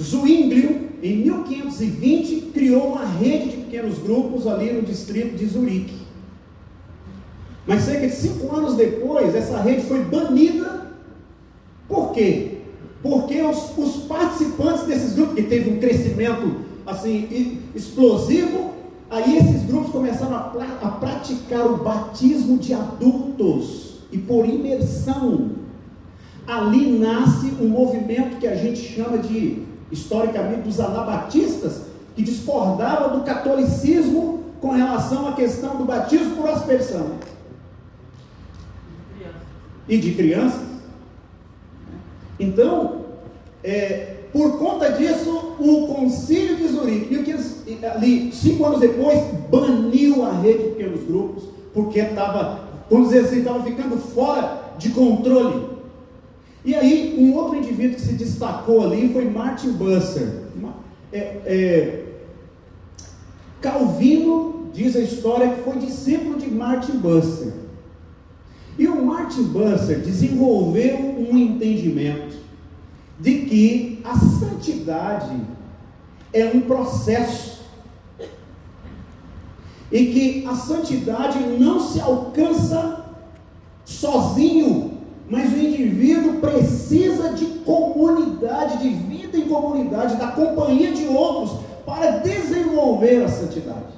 Zwinglio, 0.00 0.88
em 1.02 1.18
1520, 1.18 2.50
criou 2.52 2.92
uma 2.92 3.04
rede 3.04 3.50
de 3.50 3.56
pequenos 3.58 3.98
grupos 3.98 4.46
ali 4.46 4.72
no 4.72 4.82
distrito 4.82 5.36
de 5.36 5.46
Zurique. 5.46 6.04
Mas 7.66 7.82
cerca 7.82 8.06
de 8.06 8.14
cinco 8.14 8.54
anos 8.54 8.74
depois, 8.74 9.34
essa 9.34 9.60
rede 9.60 9.82
foi 9.82 10.02
banida. 10.04 10.92
Por 11.88 12.12
quê? 12.12 12.58
Porque 13.02 13.40
os, 13.42 13.76
os 13.76 14.04
participantes 14.04 14.84
desses 14.84 15.14
grupos, 15.14 15.34
que 15.34 15.42
teve 15.42 15.70
um 15.70 15.78
crescimento 15.78 16.64
assim 16.86 17.60
explosivo, 17.74 18.74
aí 19.14 19.38
esses 19.38 19.62
grupos 19.64 19.90
começaram 19.90 20.34
a, 20.34 20.52
a 20.82 20.90
praticar 20.90 21.66
o 21.66 21.76
batismo 21.78 22.58
de 22.58 22.74
adultos 22.74 24.00
e 24.10 24.18
por 24.18 24.44
imersão. 24.44 25.52
Ali 26.46 26.98
nasce 26.98 27.46
um 27.60 27.68
movimento 27.68 28.38
que 28.38 28.46
a 28.46 28.56
gente 28.56 28.80
chama 28.80 29.18
de 29.18 29.62
historicamente 29.90 30.62
dos 30.62 30.80
anabatistas, 30.80 31.82
que 32.16 32.22
discordavam 32.22 33.18
do 33.18 33.24
catolicismo 33.24 34.44
com 34.60 34.70
relação 34.70 35.28
à 35.28 35.32
questão 35.32 35.76
do 35.76 35.84
batismo 35.84 36.36
por 36.36 36.48
aspersão. 36.48 37.12
E 39.88 39.96
de 39.96 40.14
crianças. 40.14 40.62
Então, 42.38 43.04
é, 43.62 44.13
por 44.34 44.58
conta 44.58 44.90
disso, 44.90 45.54
o 45.60 45.86
concílio 45.94 46.56
de 46.56 46.66
Zurique, 46.66 47.14
ali, 47.84 48.32
cinco 48.32 48.66
anos 48.66 48.80
depois, 48.80 49.16
baniu 49.48 50.24
a 50.24 50.32
rede 50.32 50.58
de 50.58 50.68
pequenos 50.70 51.04
grupos, 51.04 51.44
porque 51.72 52.00
estava, 52.00 52.68
vamos 52.90 53.10
dizer 53.10 53.26
assim, 53.26 53.38
estava 53.38 53.62
ficando 53.62 53.96
fora 53.96 54.74
de 54.76 54.90
controle. 54.90 55.68
E 56.64 56.74
aí, 56.74 57.14
um 57.16 57.32
outro 57.36 57.56
indivíduo 57.56 57.94
que 57.94 58.02
se 58.02 58.14
destacou 58.14 58.82
ali 58.82 59.08
foi 59.12 59.24
Martin 59.30 59.70
Busser. 59.70 60.42
É, 61.12 61.18
é, 61.46 62.04
Calvino 63.60 64.70
diz 64.74 64.96
a 64.96 65.00
história 65.00 65.50
que 65.50 65.62
foi 65.62 65.78
discípulo 65.78 66.36
de 66.36 66.50
Martin 66.50 66.96
Busser. 66.96 67.52
E 68.76 68.88
o 68.88 69.00
Martin 69.00 69.44
Busser 69.44 70.00
desenvolveu 70.00 70.96
um 70.96 71.38
entendimento 71.38 72.33
de 73.18 73.40
que 73.40 74.00
a 74.04 74.16
santidade 74.16 75.40
é 76.32 76.46
um 76.46 76.62
processo 76.62 77.62
e 79.92 80.06
que 80.06 80.46
a 80.46 80.54
santidade 80.54 81.38
não 81.38 81.80
se 81.80 82.00
alcança 82.00 83.04
sozinho 83.84 84.94
mas 85.28 85.52
o 85.52 85.58
indivíduo 85.58 86.34
precisa 86.34 87.30
de 87.30 87.46
comunidade, 87.64 88.78
de 88.78 88.88
vida 88.90 89.38
em 89.38 89.48
comunidade, 89.48 90.16
da 90.16 90.28
companhia 90.28 90.92
de 90.92 91.06
outros 91.06 91.60
para 91.86 92.18
desenvolver 92.18 93.24
a 93.24 93.28
santidade. 93.28 93.94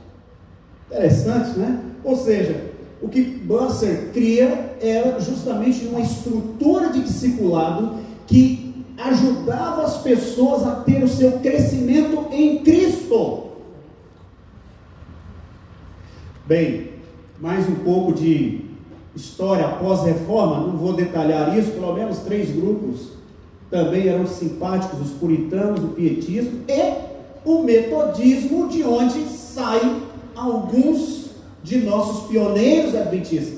Interessante, 0.91 1.59
né? 1.59 1.81
Ou 2.05 2.17
seja, 2.17 2.71
o 3.03 3.09
que 3.09 3.23
Busser 3.23 4.11
cria 4.13 4.77
era 4.81 5.19
justamente 5.21 5.85
uma 5.87 6.01
estrutura 6.01 6.91
de 6.91 7.03
discipulado 7.03 7.97
que 8.27 8.66
ajudava 8.97 9.83
as 9.83 9.99
pessoas 9.99 10.67
a 10.67 10.77
ter 10.77 11.03
o 11.03 11.09
seu 11.09 11.33
crescimento 11.41 12.27
em 12.33 12.63
Cristo. 12.63 13.45
Bem, 16.47 16.91
mais 17.41 17.69
um 17.69 17.75
pouco 17.77 18.13
de 18.13 18.65
história 19.15 19.67
após 19.67 20.03
reforma, 20.05 20.67
não 20.67 20.77
vou 20.77 20.93
detalhar 20.93 21.59
isso, 21.59 21.73
pelo 21.73 21.95
menos 21.95 22.19
três 22.19 22.51
grupos 22.51 23.17
também 23.71 24.09
eram 24.09 24.27
simpáticos, 24.27 25.01
os 25.01 25.11
puritanos, 25.13 25.83
o 25.83 25.89
pietismo 25.89 26.61
e 26.69 26.95
o 27.45 27.63
metodismo, 27.63 28.69
de 28.69 28.83
onde 28.85 29.25
saem 29.25 30.03
alguns 30.35 31.31
de 31.63 31.79
nossos 31.79 32.29
pioneiros 32.29 32.95
adventistas. 32.95 33.56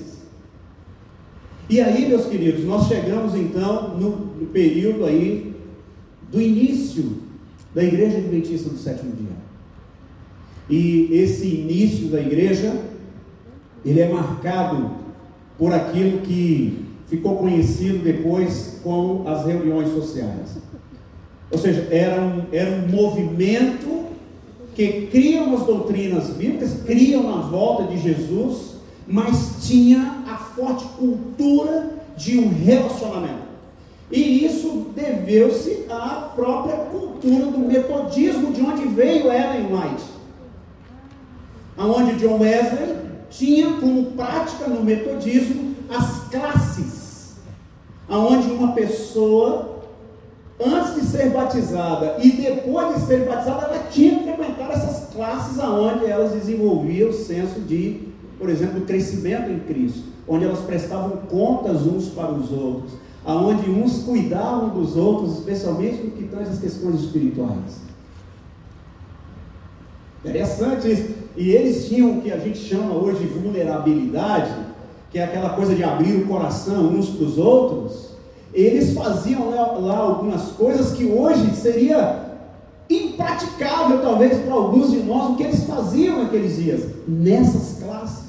E 1.69 1.81
aí, 1.83 2.09
meus 2.09 2.27
queridos, 2.27 2.65
nós 2.65 2.89
chegamos 2.89 3.35
então 3.35 3.97
no, 3.99 4.47
período 4.47 5.05
aí 5.05 5.55
do 6.33 6.41
início 6.41 7.19
da 7.75 7.85
Igreja 7.85 8.17
Adventista 8.17 8.71
do 8.71 8.79
Sétimo 8.79 9.13
Dia. 9.13 9.37
E 10.71 11.09
esse 11.13 11.47
início 11.47 12.09
da 12.09 12.21
igreja, 12.21 12.75
ele 13.85 14.01
é 14.01 14.09
marcado 14.11 14.91
por 15.59 15.73
aquilo 15.73 16.21
que 16.21 16.85
ficou 17.07 17.37
conhecido 17.37 17.99
depois 17.99 18.81
como 18.83 19.29
as 19.29 19.47
reuniões 19.47 19.91
sociais. 19.91 20.59
Ou 21.51 21.59
seja, 21.59 21.87
era 21.91 22.23
um, 22.23 22.45
era 22.53 22.71
um 22.71 22.89
movimento 22.89 24.07
que 24.75 25.07
criam 25.11 25.55
as 25.55 25.67
doutrinas 25.67 26.31
bíblicas, 26.31 26.83
criam 26.87 27.23
na 27.25 27.43
volta 27.43 27.85
de 27.85 27.99
Jesus, 27.99 28.78
mas 29.09 29.67
tinha 29.67 30.23
a 30.31 30.37
forte 30.37 30.85
cultura 30.99 31.91
de 32.17 32.39
um 32.39 32.49
relacionamento. 32.49 33.49
E 34.11 34.45
isso 34.45 34.87
deveu-se 34.95 35.87
à 35.89 36.31
própria 36.35 36.77
cultura 36.77 37.47
do 37.47 37.59
metodismo, 37.59 38.53
de 38.53 38.61
onde 38.61 38.87
veio 38.89 39.33
Ellen 39.33 39.73
White. 39.73 40.05
Onde 41.79 42.15
John 42.17 42.39
Wesley 42.41 42.97
tinha 43.31 43.75
como 43.75 44.13
prática 44.13 44.69
no 44.69 44.83
metodismo 44.83 45.75
as 45.89 46.29
classes, 46.29 47.37
aonde 48.09 48.51
uma 48.51 48.73
pessoa 48.73 49.79
antes 50.61 50.95
de 50.97 51.07
ser 51.07 51.31
batizada 51.31 52.17
e 52.21 52.33
depois 52.33 52.97
de 52.97 53.07
ser 53.07 53.25
batizada, 53.27 53.67
ela 53.67 53.85
tinha 53.91 54.19
que 54.19 54.25
frequentar 54.25 54.71
essas 54.73 55.09
classes 55.13 55.59
aonde 55.59 56.07
elas 56.07 56.33
desenvolviam 56.33 57.11
o 57.11 57.13
senso 57.13 57.61
de, 57.61 58.08
por 58.39 58.49
exemplo, 58.49 58.83
crescimento 58.83 59.51
em 59.51 59.59
Cristo, 59.61 60.05
onde 60.27 60.45
elas 60.45 60.61
prestavam 60.61 61.19
contas 61.29 61.83
uns 61.83 62.09
para 62.09 62.33
os 62.33 62.53
outros, 62.53 62.93
aonde 63.25 63.69
uns 63.69 64.05
cuidavam 64.05 64.71
dos 64.71 64.97
outros, 64.97 65.39
especialmente 65.39 66.03
no 66.03 66.11
que 66.13 66.25
tange 66.25 66.51
as 66.51 66.59
questões 66.59 67.01
espirituais. 67.01 67.89
Interessante 70.25 70.91
isso. 70.91 71.15
E 71.37 71.51
eles 71.51 71.87
tinham 71.89 72.19
o 72.19 72.21
que 72.21 72.33
a 72.33 72.39
gente 72.39 72.59
chama 72.59 72.95
hoje 72.95 73.21
de 73.21 73.27
vulnerabilidade, 73.27 74.53
que 75.11 75.19
é 75.19 75.25
aquela 75.25 75.51
coisa 75.51 75.75
de 75.75 75.85
abrir 75.85 76.17
o 76.17 76.27
coração 76.27 76.89
uns 76.89 77.11
para 77.11 77.25
os 77.25 77.39
outros. 77.39 78.09
Eles 78.53 78.95
faziam 78.95 79.51
lá 79.51 79.97
algumas 79.97 80.49
coisas 80.53 80.93
que 80.93 81.05
hoje 81.07 81.55
seria 81.55 82.29
impraticável, 82.91 84.01
talvez, 84.01 84.39
para 84.39 84.55
alguns 84.55 84.91
de 84.91 85.01
nós, 85.01 85.31
o 85.31 85.37
que 85.37 85.43
eles 85.43 85.65
faziam 85.65 86.23
naqueles 86.23 86.57
dias, 86.57 86.89
nessas 87.07 87.79
classes. 87.83 88.28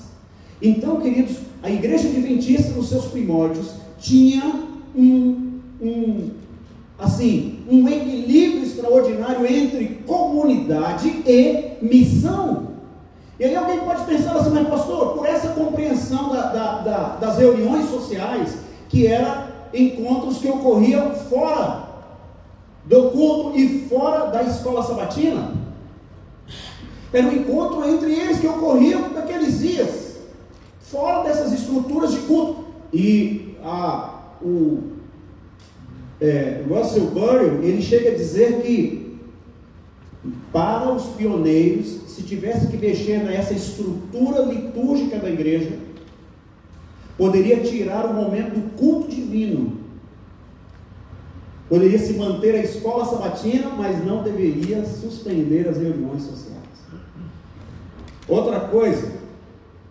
Então, 0.62 1.00
queridos, 1.00 1.38
a 1.64 1.70
igreja 1.70 2.08
adventista, 2.08 2.74
nos 2.74 2.90
seus 2.90 3.06
primórdios, 3.06 3.68
tinha 4.00 4.44
um, 4.96 5.60
um 5.82 6.30
assim, 6.98 7.60
um 7.70 7.88
equilíbrio 7.88 8.64
extraordinário 8.64 9.46
entre 9.46 10.02
comunidade 10.06 11.08
e 11.26 11.78
missão. 11.82 12.70
E 13.40 13.46
aí 13.46 13.56
alguém 13.56 13.80
pode 13.80 14.04
pensar 14.04 14.36
assim, 14.36 14.50
mas 14.50 14.68
pastor, 14.68 15.14
por 15.14 15.26
essa 15.26 15.50
compreensão 15.50 16.30
da, 16.30 16.42
da, 16.52 16.78
da, 16.80 17.04
das 17.16 17.38
reuniões 17.38 17.90
sociais, 17.90 18.58
que 18.90 19.08
eram 19.08 19.48
encontros 19.74 20.40
que 20.40 20.50
ocorriam 20.50 21.12
fora 21.16 21.88
do 22.84 23.12
culto 23.12 23.58
e 23.58 23.88
fora 23.88 24.26
da 24.26 24.44
escola 24.44 24.84
sabatina, 24.84 25.54
era 27.14 27.28
um 27.28 27.34
encontro 27.34 27.88
entre 27.88 28.12
eles 28.12 28.40
que 28.40 28.48
ocorriam 28.48 29.10
naqueles 29.10 29.60
dias, 29.60 29.99
fora 30.90 31.24
dessas 31.24 31.54
estruturas 31.54 32.12
de 32.12 32.20
culto. 32.22 32.66
E 32.92 33.56
a, 33.64 34.20
o 34.42 34.84
é, 36.20 36.64
Russell 36.68 37.08
Burrill, 37.08 37.64
ele 37.64 37.82
chega 37.82 38.12
a 38.12 38.16
dizer 38.16 38.62
que 38.62 39.18
para 40.52 40.92
os 40.92 41.06
pioneiros, 41.16 41.88
se 42.08 42.24
tivesse 42.24 42.68
que 42.68 42.78
mexer 42.78 43.24
nessa 43.24 43.54
estrutura 43.54 44.42
litúrgica 44.42 45.18
da 45.18 45.30
igreja, 45.30 45.78
poderia 47.18 47.62
tirar 47.62 48.06
o 48.06 48.14
momento 48.14 48.56
do 48.56 48.76
culto 48.76 49.10
divino. 49.10 49.78
Poderia 51.70 52.00
se 52.00 52.14
manter 52.14 52.56
a 52.56 52.64
escola 52.64 53.06
sabatina, 53.06 53.70
mas 53.78 54.04
não 54.04 54.24
deveria 54.24 54.84
suspender 54.86 55.68
as 55.70 55.78
reuniões 55.78 56.24
sociais. 56.24 56.58
Outra 58.28 58.62
coisa, 58.62 59.19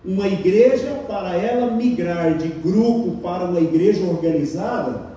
uma 0.04 0.26
igreja, 0.26 1.02
para 1.06 1.36
ela 1.36 1.74
migrar 1.74 2.38
de 2.38 2.48
grupo 2.48 3.20
para 3.20 3.44
uma 3.44 3.60
igreja 3.60 4.04
organizada, 4.04 5.08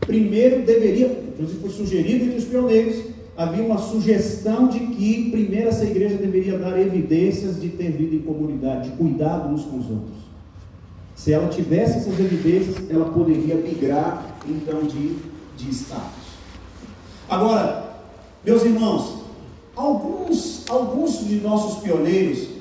primeiro 0.00 0.62
deveria, 0.62 1.06
inclusive 1.06 1.60
foi 1.60 1.70
sugerido 1.70 2.24
entre 2.24 2.38
os 2.38 2.44
pioneiros, 2.44 3.02
havia 3.36 3.64
uma 3.64 3.78
sugestão 3.78 4.68
de 4.68 4.80
que 4.80 5.30
primeiro 5.30 5.68
essa 5.68 5.84
igreja 5.84 6.16
deveria 6.16 6.58
dar 6.58 6.78
evidências 6.78 7.60
de 7.60 7.70
ter 7.70 7.90
vida 7.90 8.14
em 8.14 8.20
comunidade, 8.20 8.90
de 8.90 8.96
cuidado 8.96 9.48
uns 9.48 9.64
com 9.64 9.78
os 9.78 9.90
outros. 9.90 10.20
Se 11.14 11.32
ela 11.32 11.48
tivesse 11.48 11.98
essas 11.98 12.18
evidências, 12.20 12.76
ela 12.90 13.06
poderia 13.06 13.54
migrar 13.54 14.36
então 14.46 14.82
de, 14.82 15.16
de 15.56 15.70
status. 15.70 16.30
Agora, 17.28 17.90
meus 18.44 18.64
irmãos, 18.64 19.22
alguns, 19.76 20.64
alguns 20.68 21.26
de 21.26 21.36
nossos 21.36 21.82
pioneiros 21.82 22.59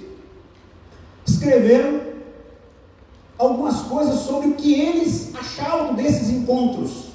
escreveram 1.39 2.02
algumas 3.38 3.82
coisas 3.84 4.19
sobre 4.19 4.49
o 4.49 4.54
que 4.56 4.73
eles 4.73 5.34
achavam 5.34 5.95
desses 5.95 6.30
encontros 6.30 7.08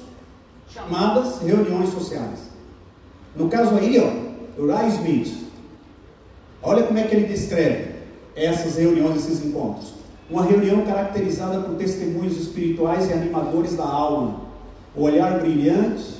chamadas 0.67 1.39
reuniões 1.41 1.89
sociais. 1.89 2.39
No 3.35 3.47
caso 3.47 3.75
aí, 3.75 3.99
ó, 3.99 4.59
do 4.59 4.87
Smith, 4.95 5.47
olha 6.63 6.83
como 6.83 6.97
é 6.97 7.03
que 7.03 7.15
ele 7.15 7.27
descreve 7.27 7.95
essas 8.35 8.75
reuniões, 8.75 9.17
esses 9.17 9.45
encontros. 9.45 9.93
Uma 10.29 10.43
reunião 10.43 10.83
caracterizada 10.83 11.59
por 11.59 11.75
testemunhos 11.75 12.35
espirituais 12.37 13.07
e 13.09 13.13
animadores 13.13 13.75
da 13.75 13.85
alma, 13.85 14.41
olhar 14.95 15.39
brilhante, 15.39 16.15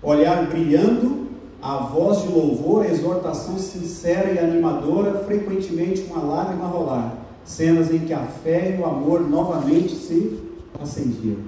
olhar 0.00 0.46
brilhando, 0.46 1.26
a 1.60 1.78
voz 1.78 2.22
de 2.22 2.28
louvor, 2.28 2.84
a 2.84 2.88
exortação 2.88 3.58
sincera 3.58 4.30
e 4.30 4.38
animadora, 4.38 5.24
frequentemente 5.24 6.02
uma 6.02 6.22
lágrima 6.22 6.66
rolar, 6.66 7.15
cenas 7.46 7.90
em 7.90 8.00
que 8.00 8.12
a 8.12 8.26
fé 8.26 8.76
e 8.76 8.80
o 8.80 8.84
amor 8.84 9.26
novamente 9.26 9.94
se 9.94 10.38
acendiam. 10.78 11.38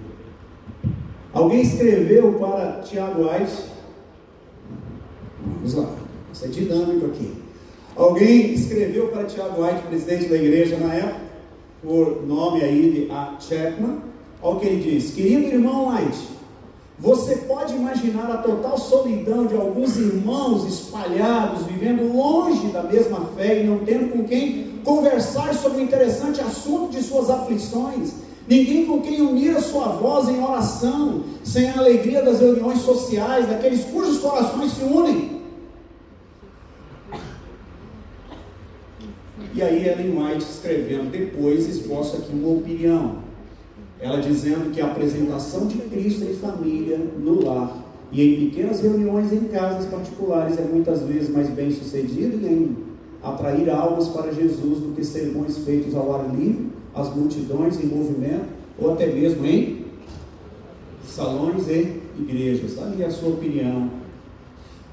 Alguém 1.32 1.60
escreveu 1.60 2.34
para 2.34 2.80
Tiago 2.82 3.28
Ais, 3.28 3.66
vamos 5.44 5.74
lá, 5.74 5.90
isso 6.32 6.44
é 6.44 6.48
dinâmico 6.48 7.06
aqui. 7.06 7.32
Alguém 7.94 8.52
escreveu 8.52 9.08
para 9.08 9.24
Tiago 9.24 9.62
White, 9.62 9.82
presidente 9.88 10.28
da 10.28 10.36
igreja 10.36 10.76
na 10.76 10.94
época, 10.94 11.20
por 11.82 12.24
nome 12.24 12.62
aí 12.62 12.92
de 12.92 13.12
A. 13.12 13.36
Chapman. 13.40 13.98
Olha 14.40 14.56
o 14.56 14.60
que 14.60 14.66
ele 14.66 14.90
diz: 14.90 15.10
Querido 15.10 15.46
irmão 15.46 15.88
White, 15.88 16.28
você 17.00 17.36
pode 17.36 17.74
imaginar 17.74 18.30
a 18.30 18.38
total 18.38 18.76
solidão 18.76 19.46
de 19.46 19.54
alguns 19.54 19.96
irmãos 19.96 20.66
espalhados, 20.66 21.66
vivendo 21.66 22.12
longe 22.12 22.68
da 22.68 22.82
mesma 22.82 23.30
fé 23.36 23.62
e 23.62 23.66
não 23.66 23.78
tendo 23.78 24.12
com 24.12 24.24
quem 24.24 24.80
conversar 24.84 25.54
sobre 25.54 25.80
o 25.80 25.84
interessante 25.84 26.40
assunto 26.40 26.90
de 26.92 27.02
suas 27.02 27.30
aflições 27.30 28.28
ninguém 28.48 28.86
com 28.86 29.02
quem 29.02 29.20
unir 29.20 29.56
a 29.56 29.60
sua 29.60 29.88
voz 29.88 30.28
em 30.28 30.42
oração, 30.42 31.22
sem 31.44 31.68
a 31.68 31.78
alegria 31.78 32.22
das 32.22 32.40
reuniões 32.40 32.80
sociais, 32.80 33.46
daqueles 33.46 33.84
cujos 33.84 34.18
corações 34.18 34.72
se 34.72 34.82
unem. 34.82 35.38
E 39.54 39.62
aí 39.62 39.86
Ellen 39.86 40.18
White 40.18 40.44
escrevendo 40.44 41.10
depois 41.10 41.68
esboça 41.68 42.18
aqui 42.18 42.32
uma 42.32 42.48
opinião. 42.48 43.27
Ela 44.00 44.20
dizendo 44.20 44.72
que 44.72 44.80
a 44.80 44.86
apresentação 44.86 45.66
de 45.66 45.78
Cristo 45.78 46.24
em 46.24 46.34
família, 46.34 46.98
no 47.18 47.44
lar 47.44 47.84
e 48.12 48.22
em 48.22 48.48
pequenas 48.48 48.80
reuniões 48.80 49.32
em 49.32 49.48
casas 49.48 49.86
particulares 49.86 50.58
é 50.58 50.62
muitas 50.62 51.02
vezes 51.02 51.28
mais 51.28 51.48
bem 51.50 51.70
sucedida 51.70 52.36
em 52.46 52.76
atrair 53.22 53.68
almas 53.70 54.08
para 54.08 54.32
Jesus 54.32 54.80
do 54.80 54.94
que 54.94 55.04
sermões 55.04 55.58
feitos 55.58 55.94
ao 55.94 56.14
ar 56.14 56.34
livre, 56.34 56.68
as 56.94 57.14
multidões 57.14 57.82
em 57.82 57.86
movimento, 57.86 58.46
ou 58.78 58.92
até 58.92 59.06
mesmo 59.08 59.44
em 59.44 59.84
salões 61.04 61.68
e 61.68 62.00
igrejas. 62.18 62.70
Está 62.70 62.84
ali 62.84 63.04
a 63.04 63.10
sua 63.10 63.30
opinião. 63.30 63.90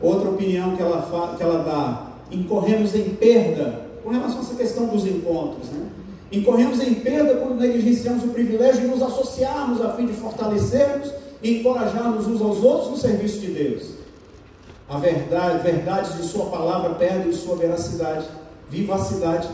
Outra 0.02 0.30
opinião 0.30 0.76
que 0.76 0.82
ela, 0.82 1.36
que 1.38 1.44
ela 1.44 1.63
dá: 1.63 2.12
incorremos 2.32 2.96
em 2.96 3.10
perda 3.12 3.86
com 4.04 4.10
relação 4.10 4.39
a 4.39 4.41
essa 4.41 4.56
questão 4.56 4.88
dos 4.88 5.06
encontros. 5.06 5.70
Né? 5.70 5.88
Incorremos 6.32 6.80
em 6.82 6.96
perda 6.96 7.36
quando 7.36 7.60
negligenciamos 7.60 8.24
o 8.24 8.30
privilégio 8.30 8.82
de 8.82 8.88
nos 8.88 9.02
associarmos 9.02 9.82
a 9.82 9.94
fim 9.94 10.08
de 10.08 10.14
fortalecermos 10.14 11.12
e 11.42 11.60
encorajarmos 11.60 12.28
uns 12.28 12.42
aos 12.42 12.64
outros 12.64 12.92
no 12.92 12.98
serviço 12.98 13.40
de 13.40 13.48
Deus. 13.48 13.84
A 14.90 14.98
verdade, 14.98 15.64
verdades 15.64 16.18
de 16.18 16.24
Sua 16.24 16.46
palavra 16.46 16.96
perdem 16.96 17.34
sua 17.34 17.56
veracidade, 17.56 18.28
vivacidade 18.70 19.48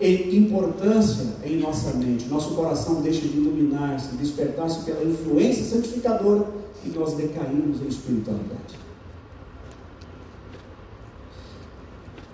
e 0.00 0.36
importância 0.36 1.26
em 1.44 1.58
nossa 1.58 1.96
mente. 1.96 2.26
Nosso 2.26 2.54
coração 2.54 3.00
deixa 3.00 3.20
de 3.20 3.36
iluminar-se, 3.36 4.16
despertar-se 4.16 4.84
pela 4.84 5.04
influência 5.04 5.64
santificadora 5.64 6.46
e 6.84 6.88
nós 6.88 7.14
decaímos 7.14 7.80
em 7.80 7.86
espiritualidade. 7.86 8.78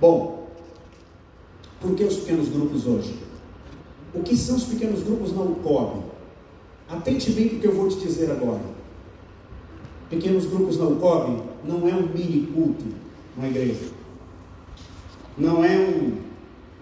Bom, 0.00 0.46
por 1.80 1.94
que 1.94 2.04
os 2.04 2.16
pequenos 2.16 2.48
grupos 2.48 2.86
hoje? 2.86 3.29
O 4.12 4.22
que 4.22 4.36
são 4.36 4.56
os 4.56 4.64
pequenos 4.64 5.02
grupos 5.02 5.34
na 5.34 5.42
UCOB? 5.42 6.02
Atente 6.88 7.30
bem 7.30 7.46
o 7.46 7.60
que 7.60 7.66
eu 7.66 7.74
vou 7.74 7.88
te 7.88 8.00
dizer 8.00 8.30
agora. 8.30 8.60
Pequenos 10.08 10.46
grupos 10.46 10.76
na 10.76 10.86
UCOB 10.86 11.42
não 11.64 11.88
é 11.88 11.94
um 11.94 12.08
mini 12.08 12.46
culto 12.52 12.84
na 13.36 13.48
igreja. 13.48 13.90
Não 15.38 15.64
é 15.64 15.78
um, 15.78 16.18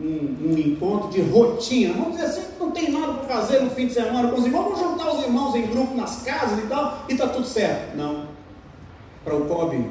um, 0.01 0.51
um, 0.51 0.59
encontro 0.59 1.11
de 1.11 1.21
rotina. 1.21 1.93
Vamos 1.93 2.13
dizer 2.13 2.25
assim, 2.25 2.43
não 2.59 2.71
tem 2.71 2.91
nada 2.91 3.13
para 3.15 3.37
fazer 3.37 3.61
no 3.61 3.71
fim 3.71 3.87
de 3.87 3.93
semana 3.93 4.31
com 4.31 4.41
os 4.41 4.47
irmãos, 4.47 4.65
vamos 4.65 4.79
juntar 4.81 5.13
os 5.13 5.23
irmãos 5.23 5.55
em 5.55 5.67
grupo 5.67 5.95
nas 5.95 6.23
casas 6.23 6.59
e 6.59 6.67
tal, 6.67 7.05
e 7.09 7.13
está 7.13 7.29
tudo 7.29 7.47
certo. 7.47 7.97
Não. 7.97 8.27
Para 9.23 9.37
o 9.37 9.45
COB 9.45 9.91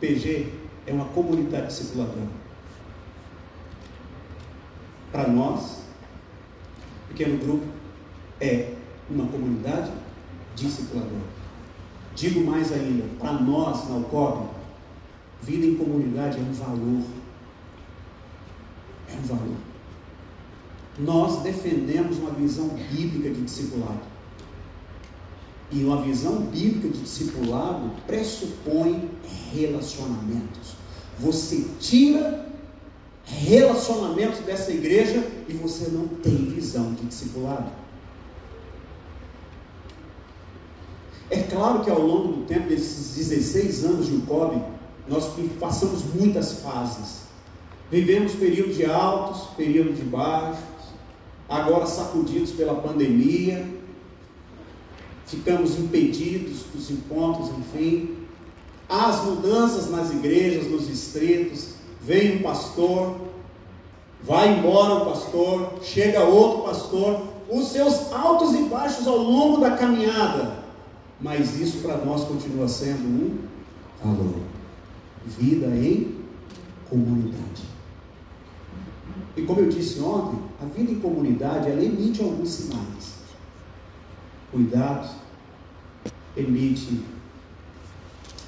PG 0.00 0.46
é 0.86 0.92
uma 0.92 1.04
comunidade 1.06 1.66
discipuladora. 1.66 2.38
Para 5.12 5.28
nós, 5.28 5.77
pequeno 7.08 7.38
grupo 7.38 7.66
é 8.40 8.74
uma 9.10 9.26
comunidade 9.26 9.90
discipuladora. 10.54 11.38
Digo 12.14 12.44
mais 12.44 12.72
ainda, 12.72 13.04
para 13.18 13.32
nós 13.32 13.88
na 13.88 13.96
UCOB, 13.96 14.48
vida 15.42 15.66
em 15.66 15.76
comunidade 15.76 16.38
é 16.38 16.40
um 16.40 16.52
valor. 16.52 17.04
É 19.08 19.16
um 19.16 19.22
valor. 19.22 19.56
Nós 20.98 21.42
defendemos 21.42 22.18
uma 22.18 22.32
visão 22.32 22.68
bíblica 22.68 23.30
de 23.30 23.42
discipulado. 23.42 24.00
E 25.70 25.84
uma 25.84 26.02
visão 26.02 26.40
bíblica 26.46 26.88
de 26.88 27.02
discipulado 27.02 27.90
pressupõe 28.06 29.08
relacionamentos. 29.52 30.74
Você 31.20 31.68
tira 31.78 32.48
relacionamentos 33.28 34.40
dessa 34.40 34.72
igreja 34.72 35.22
e 35.48 35.52
você 35.52 35.90
não 35.90 36.08
tem 36.08 36.36
visão 36.46 36.94
de 36.94 37.04
discipulado. 37.06 37.70
É 41.30 41.42
claro 41.42 41.84
que 41.84 41.90
ao 41.90 42.00
longo 42.00 42.32
do 42.32 42.46
tempo, 42.46 42.68
desses 42.68 43.16
16 43.16 43.84
anos 43.84 44.06
de 44.06 44.14
UCOB, 44.16 44.62
nós 45.06 45.30
passamos 45.60 46.02
muitas 46.14 46.60
fases. 46.60 47.28
Vivemos 47.90 48.32
períodos 48.32 48.76
de 48.76 48.86
altos, 48.86 49.48
períodos 49.56 49.96
de 49.96 50.04
baixos, 50.04 50.64
agora 51.48 51.86
sacudidos 51.86 52.52
pela 52.52 52.74
pandemia, 52.74 53.66
ficamos 55.26 55.78
impedidos 55.78 56.64
dos 56.74 56.90
encontros, 56.90 57.50
enfim. 57.58 58.16
As 58.88 59.22
mudanças 59.22 59.90
nas 59.90 60.10
igrejas, 60.10 60.70
nos 60.70 60.86
distritos, 60.86 61.77
vem 62.08 62.38
um 62.38 62.42
pastor, 62.42 63.16
vai 64.24 64.58
embora 64.58 64.94
o 64.94 65.06
pastor, 65.06 65.74
chega 65.82 66.24
outro 66.24 66.62
pastor, 66.62 67.22
os 67.48 67.68
seus 67.68 68.12
altos 68.12 68.54
e 68.54 68.64
baixos 68.64 69.06
ao 69.06 69.18
longo 69.18 69.60
da 69.60 69.76
caminhada 69.76 70.58
mas 71.20 71.58
isso 71.58 71.78
para 71.78 71.96
nós 71.98 72.24
continua 72.24 72.68
sendo 72.68 73.02
um 73.02 73.38
valor. 74.02 74.40
Vida 75.26 75.66
em 75.66 76.16
comunidade. 76.88 77.64
E 79.36 79.42
como 79.42 79.60
eu 79.60 79.68
disse 79.68 80.00
ontem, 80.00 80.38
a 80.60 80.64
vida 80.66 80.90
em 80.90 81.00
comunidade 81.00 81.70
ela 81.70 81.82
emite 81.82 82.22
alguns 82.22 82.48
sinais. 82.48 83.18
Cuidado, 84.50 85.10
emite 86.36 87.02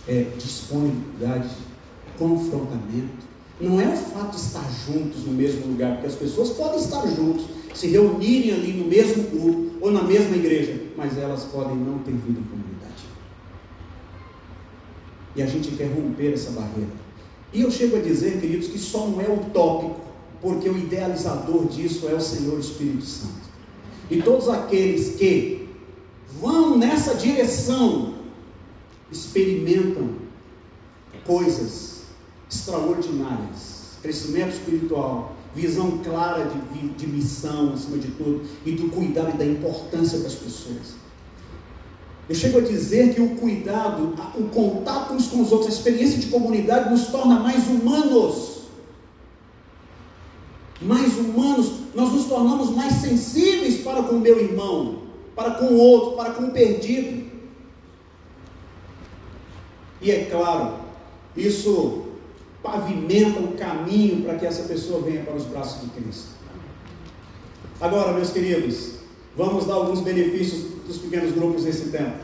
é, 0.09 0.23
disponibilidade, 0.39 1.51
confrontamento. 2.19 3.30
Não 3.61 3.79
é 3.79 3.89
o 3.89 3.97
fato 3.97 4.31
de 4.31 4.41
estar 4.41 4.67
juntos 4.87 5.25
no 5.27 5.33
mesmo 5.33 5.67
lugar, 5.67 5.93
porque 5.95 6.07
as 6.07 6.15
pessoas 6.15 6.51
podem 6.51 6.81
estar 6.81 7.07
juntos, 7.09 7.45
se 7.75 7.89
reunirem 7.89 8.53
ali 8.53 8.73
no 8.73 8.87
mesmo 8.87 9.25
grupo 9.25 9.71
ou 9.83 9.91
na 9.91 10.03
mesma 10.03 10.35
igreja, 10.35 10.81
mas 10.97 11.19
elas 11.19 11.45
podem 11.45 11.77
não 11.77 11.99
ter 11.99 12.13
vida 12.13 12.41
em 12.41 12.45
comunidade. 12.45 13.05
E 15.37 15.43
a 15.43 15.47
gente 15.47 15.73
quer 15.73 15.93
romper 15.93 16.33
essa 16.33 16.51
barreira. 16.53 16.91
E 17.53 17.61
eu 17.61 17.71
chego 17.71 17.97
a 17.97 18.01
dizer, 18.01 18.41
queridos, 18.41 18.69
que 18.69 18.79
só 18.79 19.07
não 19.07 19.21
é 19.21 19.29
utópico, 19.29 20.01
porque 20.41 20.69
o 20.69 20.79
idealizador 20.79 21.67
disso 21.67 22.09
é 22.09 22.15
o 22.15 22.21
Senhor 22.21 22.59
Espírito 22.59 23.05
Santo. 23.05 23.51
E 24.11 24.23
todos 24.23 24.49
aqueles 24.49 25.17
que 25.17 25.69
vão 26.41 26.79
nessa 26.79 27.15
direção 27.15 28.15
experimentam 29.13 30.09
coisas 31.27 31.90
extraordinárias, 32.51 33.99
crescimento 34.03 34.55
espiritual, 34.55 35.37
visão 35.55 35.99
clara 35.99 36.45
de, 36.45 36.89
de 36.89 37.07
missão, 37.07 37.73
acima 37.73 37.99
de 37.99 38.09
tudo, 38.13 38.43
e 38.67 38.73
do 38.73 38.91
cuidado 38.91 39.31
e 39.35 39.39
da 39.39 39.47
importância 39.47 40.19
das 40.19 40.35
pessoas. 40.35 41.01
Eu 42.29 42.35
chego 42.35 42.59
a 42.59 42.63
dizer 42.63 43.15
que 43.15 43.21
o 43.21 43.37
cuidado, 43.37 44.15
o 44.37 44.45
contato 44.51 45.13
uns 45.15 45.27
com 45.27 45.41
os 45.41 45.51
outros, 45.51 45.71
a 45.71 45.75
experiência 45.75 46.19
de 46.19 46.27
comunidade 46.29 46.91
nos 46.91 47.07
torna 47.09 47.41
mais 47.41 47.67
humanos. 47.67 48.61
Mais 50.81 51.19
humanos, 51.19 51.73
nós 51.95 52.13
nos 52.13 52.27
tornamos 52.27 52.71
mais 52.71 52.95
sensíveis 52.95 53.83
para 53.83 54.03
com 54.05 54.17
o 54.17 54.21
meu 54.21 54.39
irmão, 54.39 55.03
para 55.35 55.53
com 55.53 55.67
o 55.67 55.77
outro, 55.77 56.17
para 56.17 56.31
com 56.31 56.45
o 56.45 56.51
perdido. 56.53 57.29
E 60.01 60.11
é 60.11 60.25
claro, 60.27 60.77
isso 61.37 62.10
pavimenta 62.63 63.41
o 63.41 63.57
caminho 63.57 64.23
para 64.23 64.35
que 64.37 64.47
essa 64.47 64.65
pessoa 64.65 65.03
venha 65.03 65.23
para 65.23 65.35
os 65.35 65.45
braços 65.45 65.83
de 65.83 65.89
Cristo. 65.91 66.31
Agora, 67.81 68.13
meus 68.13 68.31
queridos, 68.31 68.97
vamos 69.37 69.67
dar 69.67 69.75
alguns 69.75 70.01
benefícios 70.01 70.65
dos 70.87 70.99
pequenos 70.99 71.33
grupos 71.33 71.65
nesse 71.65 71.89
tempo. 71.89 72.19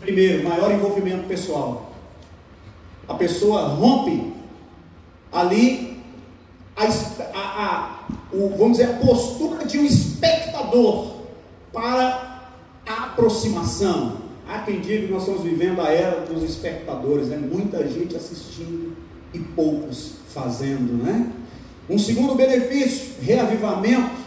Primeiro, 0.00 0.42
maior 0.48 0.72
envolvimento 0.72 1.28
pessoal. 1.28 1.92
A 3.06 3.14
pessoa 3.14 3.68
rompe 3.68 4.32
ali 5.30 5.98
a, 6.76 6.84
a, 6.84 7.66
a 7.66 8.02
o, 8.32 8.48
vamos 8.56 8.78
dizer, 8.78 8.90
a 8.90 8.94
postura 8.94 9.64
de 9.64 9.78
um 9.78 9.84
espectador 9.84 11.18
para 11.72 12.50
a 12.86 13.04
aproximação. 13.04 14.22
Há 14.48 14.60
quem 14.60 14.80
diga 14.80 15.06
que 15.06 15.12
nós 15.12 15.22
estamos 15.22 15.42
vivendo 15.42 15.80
a 15.80 15.90
era 15.90 16.26
dos 16.26 16.42
espectadores, 16.42 17.28
né? 17.28 17.36
muita 17.36 17.86
gente 17.86 18.16
assistindo 18.16 18.96
e 19.32 19.38
poucos 19.38 20.12
fazendo, 20.32 21.02
né? 21.02 21.30
Um 21.88 21.98
segundo 21.98 22.34
benefício, 22.34 23.14
reavivamento. 23.20 24.22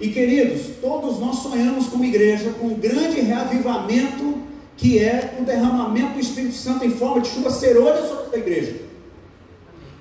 E 0.00 0.08
queridos, 0.08 0.76
todos 0.80 1.18
nós 1.18 1.36
sonhamos 1.36 1.88
como 1.88 2.04
igreja 2.04 2.50
com 2.58 2.68
um 2.68 2.74
grande 2.74 3.20
reavivamento 3.20 4.40
que 4.76 4.98
é 4.98 5.36
o 5.38 5.44
derramamento 5.44 6.14
do 6.14 6.20
Espírito 6.20 6.54
Santo 6.54 6.86
em 6.86 6.90
forma 6.90 7.20
de 7.20 7.28
chuva 7.28 7.50
serôdia 7.50 8.06
sobre 8.06 8.36
a 8.36 8.38
igreja. 8.38 8.80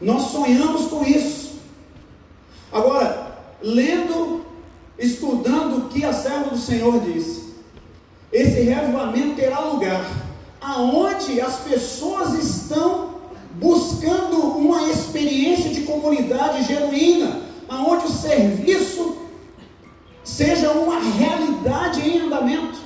Nós 0.01 0.31
sonhamos 0.31 0.85
com 0.85 1.03
isso. 1.03 1.59
Agora, 2.71 3.37
lendo, 3.61 4.45
estudando 4.97 5.79
o 5.79 5.89
que 5.89 6.05
a 6.05 6.13
serva 6.13 6.51
do 6.51 6.57
Senhor 6.57 6.97
disse, 7.01 7.49
esse 8.31 8.61
reavivamento 8.61 9.35
terá 9.35 9.59
lugar 9.59 10.05
aonde 10.61 11.41
as 11.41 11.59
pessoas 11.59 12.33
estão 12.35 13.08
buscando 13.59 14.37
uma 14.57 14.89
experiência 14.89 15.69
de 15.69 15.81
comunidade 15.81 16.63
genuína, 16.63 17.41
aonde 17.67 18.05
o 18.05 18.09
serviço 18.09 19.17
seja 20.23 20.71
uma 20.71 20.99
realidade 20.99 22.07
em 22.07 22.21
andamento. 22.21 22.79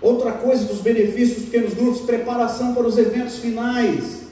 Outra 0.00 0.32
coisa 0.32 0.64
dos 0.64 0.80
benefícios 0.80 1.38
dos 1.38 1.44
pequenos 1.46 1.74
grupos, 1.74 2.02
preparação 2.02 2.74
para 2.74 2.86
os 2.86 2.96
eventos 2.96 3.38
finais. 3.38 4.22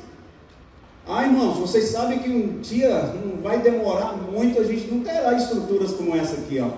Ah, 1.06 1.24
irmãos, 1.24 1.58
vocês 1.58 1.86
sabem 1.86 2.20
que 2.20 2.28
um 2.28 2.60
dia 2.60 3.14
não 3.24 3.42
vai 3.42 3.58
demorar 3.58 4.12
muito, 4.16 4.60
a 4.60 4.64
gente 4.64 4.86
não 4.92 5.02
terá 5.02 5.34
estruturas 5.34 5.92
como 5.92 6.16
essa 6.16 6.34
aqui, 6.34 6.60
ó. 6.60 6.70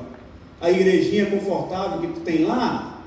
A 0.60 0.70
igrejinha 0.70 1.26
confortável 1.26 2.00
que 2.00 2.06
tu 2.14 2.20
tem 2.20 2.44
lá, 2.44 3.00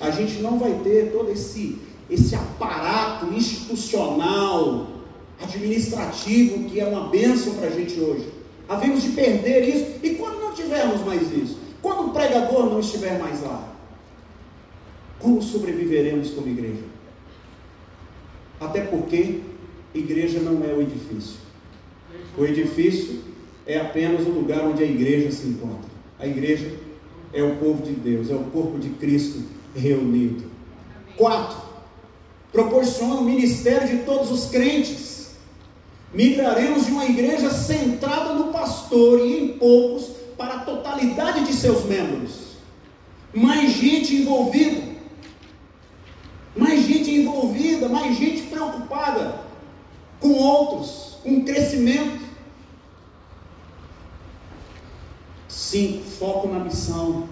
a 0.00 0.10
gente 0.10 0.40
não 0.42 0.58
vai 0.58 0.72
ter 0.82 1.12
todo 1.12 1.30
esse 1.30 1.78
esse 2.10 2.34
aparato 2.34 3.32
institucional, 3.32 4.88
administrativo 5.40 6.68
que 6.68 6.80
é 6.80 6.84
uma 6.84 7.08
bênção 7.08 7.54
para 7.54 7.68
a 7.68 7.70
gente 7.70 7.98
hoje. 7.98 8.28
Havemos 8.68 9.02
de 9.02 9.10
perder 9.10 9.68
isso. 9.68 9.86
E 10.02 10.10
quando 10.10 10.40
não 10.40 10.54
tivermos 10.54 11.00
mais 11.04 11.22
isso? 11.32 11.58
Quando 11.82 12.08
o 12.08 12.10
pregador 12.12 12.66
não 12.66 12.80
estiver 12.80 13.18
mais 13.18 13.42
lá? 13.42 13.72
Como 15.18 15.42
sobreviveremos 15.42 16.30
como 16.30 16.48
igreja? 16.48 16.82
Até 18.60 18.82
porque 18.82 19.40
igreja 19.94 20.40
não 20.40 20.64
é 20.64 20.72
o 20.72 20.80
edifício. 20.80 21.36
O 22.36 22.44
edifício 22.44 23.20
é 23.66 23.78
apenas 23.78 24.26
o 24.26 24.30
lugar 24.30 24.64
onde 24.66 24.82
a 24.82 24.86
igreja 24.86 25.30
se 25.30 25.46
encontra. 25.46 25.90
A 26.18 26.26
igreja 26.26 26.72
é 27.32 27.42
o 27.42 27.56
povo 27.56 27.82
de 27.82 27.92
Deus, 27.92 28.30
é 28.30 28.34
o 28.34 28.44
corpo 28.44 28.78
de 28.78 28.90
Cristo 28.90 29.42
reunido. 29.74 30.44
Quatro, 31.16 31.63
proporciona 32.54 33.16
o 33.16 33.24
ministério 33.24 33.88
de 33.88 34.04
todos 34.04 34.30
os 34.30 34.48
crentes. 34.48 35.34
Migraremos 36.12 36.86
de 36.86 36.92
uma 36.92 37.04
igreja 37.04 37.50
centrada 37.50 38.32
no 38.32 38.52
pastor 38.52 39.18
e 39.18 39.42
em 39.42 39.58
poucos 39.58 40.10
para 40.38 40.54
a 40.54 40.60
totalidade 40.60 41.44
de 41.44 41.52
seus 41.52 41.84
membros. 41.84 42.54
Mais 43.34 43.72
gente 43.72 44.14
envolvida, 44.14 44.82
mais 46.54 46.86
gente 46.86 47.10
envolvida, 47.10 47.88
mais 47.88 48.16
gente 48.16 48.42
preocupada 48.42 49.40
com 50.20 50.32
outros, 50.34 51.18
com 51.24 51.44
crescimento. 51.44 52.22
Cinco, 55.48 56.04
foco 56.04 56.46
na 56.46 56.60
missão. 56.60 57.28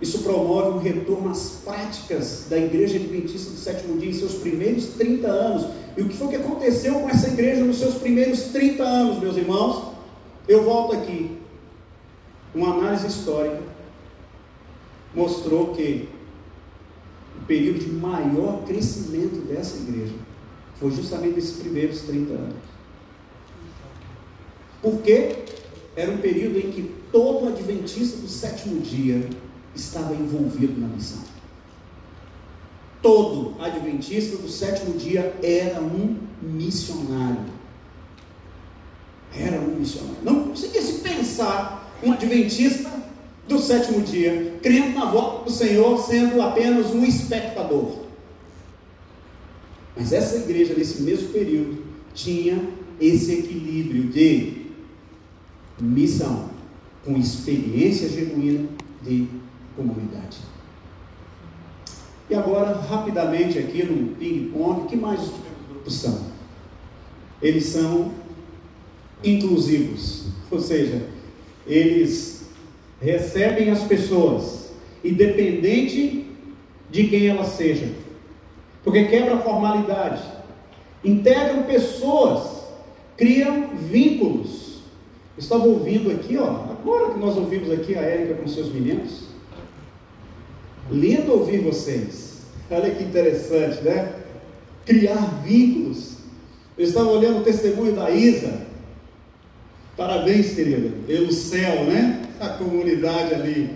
Isso 0.00 0.18
promove 0.18 0.70
um 0.70 0.78
retorno 0.78 1.30
às 1.30 1.62
práticas 1.64 2.46
da 2.50 2.58
igreja 2.58 2.96
adventista 2.96 3.50
do 3.50 3.56
sétimo 3.56 3.98
dia 3.98 4.10
em 4.10 4.14
seus 4.14 4.34
primeiros 4.34 4.88
30 4.88 5.26
anos. 5.26 5.70
E 5.96 6.02
o 6.02 6.08
que 6.08 6.16
foi 6.16 6.28
que 6.28 6.36
aconteceu 6.36 7.00
com 7.00 7.08
essa 7.08 7.28
igreja 7.28 7.64
nos 7.64 7.78
seus 7.78 7.94
primeiros 7.94 8.44
30 8.44 8.82
anos, 8.82 9.18
meus 9.18 9.36
irmãos? 9.36 9.94
Eu 10.46 10.64
volto 10.64 10.96
aqui. 10.96 11.38
Uma 12.54 12.74
análise 12.74 13.06
histórica 13.06 13.62
mostrou 15.14 15.74
que 15.74 16.08
o 17.40 17.44
período 17.46 17.78
de 17.78 17.90
maior 17.90 18.64
crescimento 18.64 19.46
dessa 19.46 19.78
igreja 19.78 20.14
foi 20.78 20.90
justamente 20.90 21.38
esses 21.38 21.58
primeiros 21.58 22.02
30 22.02 22.34
anos. 22.34 22.56
Por 24.82 25.00
quê? 25.00 25.36
Era 25.96 26.12
um 26.12 26.18
período 26.18 26.58
em 26.58 26.70
que 26.70 26.94
todo 27.10 27.48
adventista 27.48 28.18
do 28.18 28.28
sétimo 28.28 28.80
dia 28.80 29.26
estava 29.76 30.14
envolvido 30.14 30.80
na 30.80 30.88
missão. 30.88 31.22
Todo 33.02 33.54
adventista 33.62 34.36
do 34.36 34.48
sétimo 34.48 34.98
dia 34.98 35.36
era 35.42 35.80
um 35.80 36.16
missionário. 36.42 37.44
Era 39.34 39.60
um 39.60 39.76
missionário. 39.76 40.18
Não 40.24 40.48
conseguia 40.48 40.82
se 40.82 41.00
pensar 41.00 41.94
um 42.02 42.12
adventista 42.12 42.90
do 43.46 43.58
sétimo 43.58 44.00
dia, 44.00 44.58
crendo 44.62 44.98
na 44.98 45.04
volta 45.04 45.44
do 45.44 45.50
Senhor, 45.50 46.02
sendo 46.04 46.42
apenas 46.42 46.90
um 46.90 47.04
espectador. 47.04 48.06
Mas 49.96 50.12
essa 50.12 50.36
igreja, 50.36 50.74
nesse 50.74 51.02
mesmo 51.02 51.28
período, 51.28 51.84
tinha 52.12 52.60
esse 53.00 53.32
equilíbrio 53.32 54.04
de 54.04 54.66
missão 55.80 56.50
com 57.04 57.16
experiência 57.16 58.08
genuína 58.08 58.68
de 59.02 59.28
comunidade. 59.76 60.38
E 62.28 62.34
agora, 62.34 62.72
rapidamente 62.72 63.58
aqui 63.58 63.84
no 63.84 64.16
ping-pong, 64.16 64.88
que 64.88 64.96
mais 64.96 65.20
os 65.22 65.32
grupos 65.68 65.94
são? 65.94 66.18
Eles 67.40 67.66
são 67.66 68.10
inclusivos, 69.22 70.26
ou 70.50 70.60
seja, 70.60 71.06
eles 71.66 72.48
recebem 73.00 73.70
as 73.70 73.82
pessoas, 73.84 74.72
independente 75.04 76.26
de 76.90 77.06
quem 77.08 77.28
elas 77.28 77.48
sejam, 77.48 77.90
porque 78.82 79.04
quebra 79.04 79.34
a 79.34 79.40
formalidade, 79.40 80.22
integram 81.04 81.64
pessoas, 81.64 82.62
criam 83.16 83.76
vínculos. 83.76 84.80
estava 85.38 85.64
ouvindo 85.64 86.10
aqui, 86.10 86.36
ó, 86.36 86.46
agora 86.70 87.12
que 87.12 87.20
nós 87.20 87.36
ouvimos 87.36 87.70
aqui 87.70 87.94
a 87.94 88.02
Érica 88.02 88.34
com 88.34 88.48
seus 88.48 88.72
meninos, 88.72 89.25
Lindo 90.90 91.32
ouvir 91.32 91.58
vocês. 91.58 92.36
Olha 92.70 92.90
que 92.90 93.02
interessante, 93.02 93.82
né? 93.82 94.12
Criar 94.84 95.42
vínculos. 95.44 96.16
Eu 96.78 96.84
estava 96.84 97.10
olhando 97.10 97.40
o 97.40 97.44
testemunho 97.44 97.94
da 97.94 98.10
Isa. 98.10 98.66
Parabéns, 99.96 100.54
querida. 100.54 100.90
Pelo 101.06 101.32
céu, 101.32 101.84
né? 101.84 102.22
A 102.38 102.50
comunidade 102.50 103.34
ali. 103.34 103.70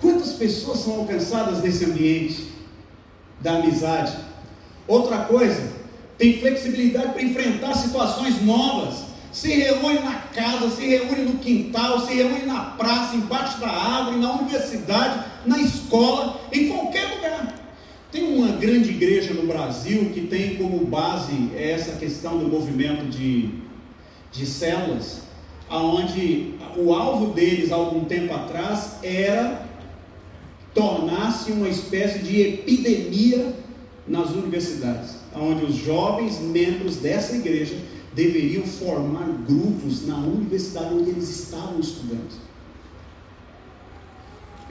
Quantas 0.00 0.32
pessoas 0.32 0.78
são 0.78 1.00
alcançadas 1.00 1.62
nesse 1.62 1.84
ambiente 1.84 2.50
da 3.40 3.56
amizade? 3.56 4.16
Outra 4.88 5.18
coisa, 5.24 5.62
tem 6.16 6.38
flexibilidade 6.38 7.12
para 7.12 7.22
enfrentar 7.22 7.74
situações 7.74 8.42
novas 8.42 9.09
se 9.32 9.48
reúne 9.52 10.00
na 10.00 10.14
casa, 10.14 10.70
se 10.70 10.86
reúne 10.86 11.22
no 11.22 11.38
quintal, 11.38 12.00
se 12.06 12.14
reúne 12.14 12.46
na 12.46 12.60
praça, 12.60 13.14
embaixo 13.14 13.60
da 13.60 13.68
árvore, 13.68 14.18
na 14.18 14.32
universidade, 14.32 15.24
na 15.46 15.58
escola, 15.58 16.40
em 16.52 16.68
qualquer 16.68 17.14
lugar. 17.14 17.54
Tem 18.10 18.36
uma 18.36 18.48
grande 18.56 18.90
igreja 18.90 19.32
no 19.32 19.46
Brasil 19.46 20.10
que 20.12 20.22
tem 20.22 20.56
como 20.56 20.84
base 20.84 21.50
essa 21.56 21.92
questão 21.92 22.38
do 22.38 22.48
movimento 22.48 23.08
de, 23.08 23.50
de 24.32 24.46
células, 24.46 25.20
aonde 25.68 26.54
o 26.76 26.92
alvo 26.92 27.32
deles, 27.32 27.70
algum 27.70 28.04
tempo 28.04 28.34
atrás, 28.34 28.96
era 29.02 29.64
tornar-se 30.74 31.52
uma 31.52 31.68
espécie 31.68 32.18
de 32.18 32.40
epidemia 32.40 33.54
nas 34.08 34.30
universidades, 34.30 35.16
onde 35.34 35.64
os 35.64 35.76
jovens 35.76 36.40
membros 36.40 36.96
dessa 36.96 37.36
igreja 37.36 37.76
deveriam 38.12 38.64
formar 38.64 39.28
grupos 39.46 40.06
na 40.06 40.16
universidade 40.18 40.94
onde 40.94 41.10
eles 41.10 41.28
estavam 41.28 41.78
estudando. 41.78 42.40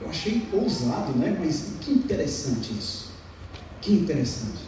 Eu 0.00 0.08
achei 0.08 0.42
ousado, 0.52 1.12
né? 1.18 1.36
Mas 1.38 1.74
que 1.80 1.92
interessante 1.92 2.72
isso. 2.72 3.10
Que 3.80 3.92
interessante. 3.92 4.60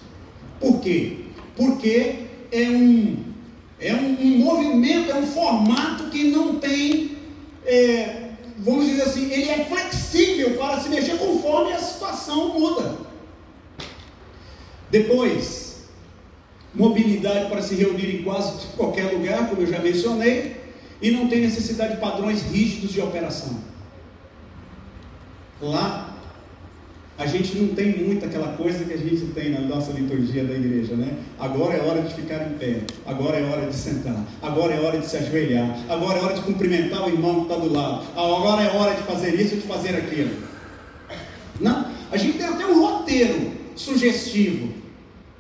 Por 0.61 0.81
quê? 0.81 1.27
Porque 1.57 2.27
é 2.51 2.69
um, 2.71 3.25
é 3.79 3.95
um, 3.95 4.21
um 4.21 4.39
movimento, 4.39 5.11
é 5.11 5.17
um 5.17 5.27
formato 5.27 6.05
que 6.11 6.31
não 6.31 6.57
tem, 6.57 7.19
é, 7.65 8.31
vamos 8.59 8.87
dizer 8.87 9.03
assim, 9.03 9.31
ele 9.31 9.49
é 9.49 9.65
flexível 9.65 10.57
para 10.57 10.81
se 10.81 10.89
mexer 10.89 11.19
conforme 11.19 11.73
a 11.73 11.79
situação 11.79 12.59
muda. 12.59 12.99
Depois, 14.91 15.62
mobilidade 16.75 17.51
para 17.51 17.63
se 17.63 17.75
reunir 17.75 18.17
em 18.17 18.23
quase 18.23 18.67
qualquer 18.77 19.13
lugar, 19.13 19.49
como 19.49 19.63
eu 19.63 19.67
já 19.67 19.79
mencionei, 19.79 20.57
e 21.01 21.11
não 21.11 21.29
tem 21.29 21.41
necessidade 21.41 21.95
de 21.95 22.01
padrões 22.01 22.43
rígidos 22.43 22.93
de 22.93 23.01
operação. 23.01 23.59
Lá, 25.61 26.17
a 27.19 27.27
gente 27.27 27.57
não 27.57 27.75
tem 27.75 27.99
muito 27.99 28.25
aquela 28.25 28.57
coisa 28.57 28.85
que 28.85 28.93
a 28.93 28.97
gente 28.97 29.27
tem 29.27 29.51
na 29.51 29.61
nossa 29.61 29.93
liturgia 29.93 30.45
da 30.45 30.55
igreja, 30.55 30.97
né? 30.97 31.19
Agora 31.39 31.75
é 31.75 31.81
hora 31.81 32.03
de 32.03 32.15
ficar 32.15 32.51
em 32.51 32.55
pé, 32.55 32.81
agora 33.07 33.37
é 33.37 33.45
hora 33.45 33.67
de 33.67 33.77
sentar, 33.77 34.25
agora 34.41 34.75
é 34.75 34.81
hora 34.81 34.99
de 34.99 35.07
se 35.07 35.17
ajoelhar, 35.17 35.79
agora 35.89 36.19
é 36.19 36.23
hora 36.23 36.35
de 36.35 36.41
cumprimentar 36.41 37.07
o 37.07 37.11
irmão 37.11 37.45
que 37.45 37.53
está 37.53 37.57
do 37.57 37.73
lado, 37.73 38.05
agora 38.17 38.63
é 38.63 38.77
hora 38.77 38.95
de 38.95 39.03
fazer 39.03 39.35
isso, 39.41 39.57
de 39.57 39.63
fazer 39.63 39.95
aquilo. 39.95 40.31
Não, 41.61 41.87
a 42.11 42.17
gente 42.17 42.39
tem 42.39 42.47
até 42.47 42.67
um 42.67 42.81
roteiro 42.81 43.53
sugestivo, 43.77 44.82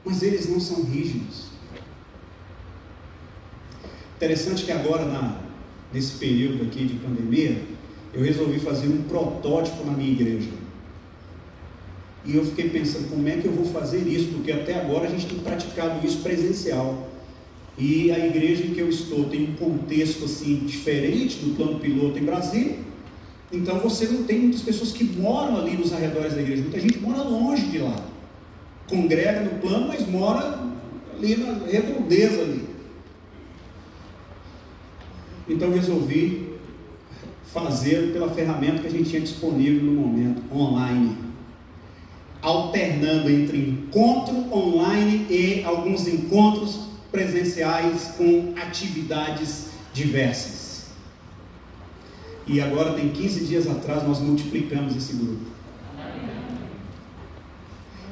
mas 0.04 0.22
eles 0.22 0.48
não 0.48 0.60
são 0.60 0.82
rígidos. 0.84 1.52
Interessante 4.16 4.64
que 4.64 4.72
agora, 4.72 5.04
na, 5.04 5.40
nesse 5.92 6.12
período 6.12 6.64
aqui 6.64 6.84
de 6.84 6.94
pandemia, 6.94 7.62
eu 8.12 8.22
resolvi 8.22 8.58
fazer 8.58 8.88
um 8.88 9.02
protótipo 9.02 9.84
na 9.84 9.92
minha 9.92 10.12
igreja. 10.12 10.50
E 12.24 12.36
eu 12.36 12.44
fiquei 12.44 12.70
pensando, 12.70 13.08
como 13.08 13.26
é 13.28 13.36
que 13.36 13.46
eu 13.46 13.52
vou 13.52 13.64
fazer 13.64 14.06
isso? 14.06 14.28
Porque 14.28 14.52
até 14.52 14.80
agora 14.80 15.08
a 15.08 15.10
gente 15.10 15.26
tem 15.26 15.38
praticado 15.38 16.06
isso 16.06 16.18
presencial. 16.18 17.08
E 17.76 18.12
a 18.12 18.26
igreja 18.26 18.64
em 18.64 18.74
que 18.74 18.80
eu 18.80 18.88
estou 18.88 19.24
tem 19.24 19.44
um 19.44 19.54
contexto 19.54 20.24
assim 20.24 20.56
diferente 20.66 21.38
do 21.38 21.56
plano 21.56 21.80
piloto 21.80 22.18
em 22.18 22.24
Brasília. 22.24 22.76
Então 23.50 23.80
você 23.80 24.06
não 24.06 24.22
tem 24.22 24.38
muitas 24.38 24.62
pessoas 24.62 24.92
que 24.92 25.04
moram 25.04 25.56
ali 25.56 25.76
nos 25.76 25.92
arredores 25.92 26.34
da 26.34 26.42
igreja. 26.42 26.62
Muita 26.62 26.78
gente 26.78 26.98
mora 27.00 27.22
longe 27.22 27.66
de 27.66 27.78
lá 27.78 28.11
congrega 28.88 29.40
no 29.40 29.60
plano, 29.60 29.88
mas 29.88 30.06
mora 30.06 30.60
ali 31.16 31.36
na 31.36 31.66
redondeza 31.66 32.42
ali. 32.42 32.68
Então 35.48 35.72
resolvi 35.72 36.52
fazer 37.52 38.12
pela 38.12 38.30
ferramenta 38.30 38.82
que 38.82 38.86
a 38.86 38.90
gente 38.90 39.10
tinha 39.10 39.20
disponível 39.20 39.82
no 39.84 39.92
momento, 39.92 40.42
online. 40.54 41.16
Alternando 42.40 43.30
entre 43.30 43.58
encontro 43.58 44.34
online 44.52 45.26
e 45.28 45.62
alguns 45.64 46.08
encontros 46.08 46.88
presenciais 47.10 48.14
com 48.16 48.54
atividades 48.56 49.66
diversas. 49.92 50.86
E 52.46 52.60
agora 52.60 52.94
tem 52.94 53.10
15 53.10 53.44
dias 53.44 53.68
atrás 53.68 54.02
nós 54.06 54.18
multiplicamos 54.18 54.96
esse 54.96 55.12
grupo. 55.14 55.52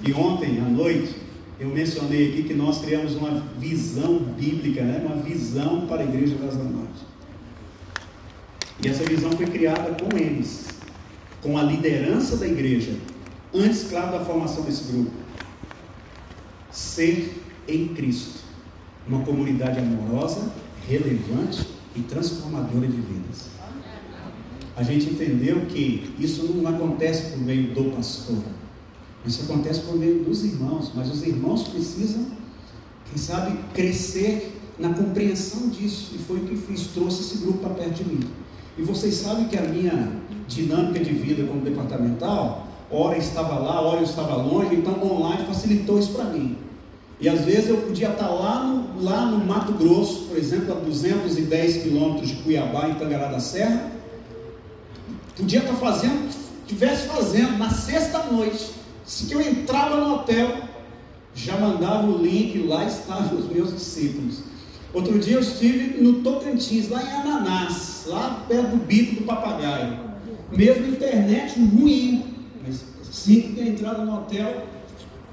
E 0.03 0.13
ontem 0.13 0.61
à 0.61 0.65
noite 0.65 1.15
eu 1.59 1.69
mencionei 1.69 2.31
aqui 2.31 2.45
que 2.45 2.55
nós 2.55 2.81
criamos 2.81 3.15
uma 3.15 3.45
visão 3.59 4.19
bíblica, 4.19 4.83
né? 4.83 5.05
uma 5.05 5.23
visão 5.23 5.87
para 5.87 6.03
a 6.03 6.05
igreja 6.05 6.37
das 6.37 6.57
Norte. 6.57 7.11
E 8.83 8.89
essa 8.89 9.05
visão 9.05 9.31
foi 9.33 9.47
criada 9.47 9.95
com 10.03 10.17
eles, 10.17 10.69
com 11.43 11.59
a 11.59 11.63
liderança 11.63 12.39
da 12.39 12.47
igreja, 12.47 12.95
antes, 13.55 13.89
claro, 13.91 14.13
da 14.13 14.25
formação 14.25 14.65
desse 14.65 14.91
grupo. 14.91 15.11
Ser 16.71 17.43
em 17.69 17.89
Cristo, 17.89 18.41
uma 19.07 19.21
comunidade 19.23 19.79
amorosa, 19.79 20.51
relevante 20.89 21.67
e 21.95 22.01
transformadora 22.01 22.87
de 22.87 22.97
vidas. 22.97 23.51
A 24.77 24.83
gente 24.83 25.11
entendeu 25.11 25.67
que 25.67 26.15
isso 26.19 26.45
não 26.55 26.75
acontece 26.75 27.33
por 27.33 27.41
meio 27.41 27.75
do 27.75 27.95
pastor, 27.95 28.43
isso 29.27 29.43
acontece 29.43 29.81
por 29.81 29.97
meio 29.97 30.25
dos 30.25 30.45
irmãos, 30.45 30.91
mas 30.95 31.11
os 31.11 31.23
irmãos 31.23 31.69
precisam, 31.69 32.27
quem 33.11 33.19
sabe, 33.19 33.59
crescer 33.75 34.59
na 34.79 34.95
compreensão 34.95 35.69
disso. 35.69 36.13
E 36.15 36.19
foi 36.19 36.39
o 36.39 36.45
que 36.45 36.57
fiz, 36.57 36.89
trouxe 36.89 37.21
esse 37.21 37.39
grupo 37.39 37.59
para 37.59 37.75
perto 37.75 38.03
de 38.03 38.05
mim. 38.05 38.21
E 38.79 38.83
vocês 38.83 39.15
sabem 39.15 39.47
que 39.47 39.59
a 39.59 39.63
minha 39.63 40.13
dinâmica 40.49 40.99
de 41.05 41.13
vida 41.13 41.47
como 41.47 41.61
departamental, 41.61 42.67
hora 42.91 43.19
estava 43.19 43.59
lá, 43.59 43.81
hora 43.81 44.01
eu 44.01 44.05
estava 44.05 44.37
longe, 44.37 44.75
então 44.75 45.03
online 45.05 45.45
facilitou 45.47 45.99
isso 45.99 46.13
para 46.13 46.25
mim. 46.25 46.57
E 47.21 47.29
às 47.29 47.43
vezes 47.43 47.69
eu 47.69 47.77
podia 47.77 48.11
estar 48.11 48.29
lá 48.29 48.65
no, 48.65 49.03
lá 49.03 49.27
no 49.27 49.45
Mato 49.45 49.73
Grosso, 49.75 50.25
por 50.29 50.39
exemplo, 50.39 50.73
a 50.73 50.77
210 50.77 51.83
quilômetros 51.83 52.31
de 52.31 52.37
Cuiabá, 52.37 52.89
em 52.89 52.95
Tangará 52.95 53.29
da 53.29 53.39
Serra, 53.39 53.93
podia 55.37 55.61
estar 55.61 55.75
fazendo, 55.75 56.31
estivesse 56.67 57.07
fazendo 57.07 57.59
na 57.59 57.71
sexta 57.71 58.25
noite, 58.25 58.71
se 59.11 59.27
que 59.27 59.35
eu 59.35 59.41
entrava 59.41 59.97
no 59.97 60.15
hotel, 60.15 60.57
já 61.35 61.59
mandava 61.59 62.07
o 62.07 62.23
link, 62.23 62.57
lá 62.69 62.85
estavam 62.85 63.41
os 63.41 63.51
meus 63.51 63.75
discípulos. 63.75 64.39
Outro 64.95 65.19
dia 65.19 65.35
eu 65.35 65.41
estive 65.41 66.01
no 66.01 66.21
Tocantins, 66.23 66.89
lá 66.89 67.03
em 67.03 67.11
Ananás, 67.11 68.05
lá 68.07 68.45
perto 68.47 68.77
do 68.77 68.87
bico 68.87 69.17
do 69.17 69.23
papagaio. 69.23 69.99
Mesmo 70.53 70.87
internet 70.87 71.59
ruim, 71.59 72.25
mas 72.65 72.85
assim 73.09 73.41
que 73.41 73.53
tem 73.55 73.71
entrada 73.71 74.05
no 74.05 74.15
hotel, 74.15 74.65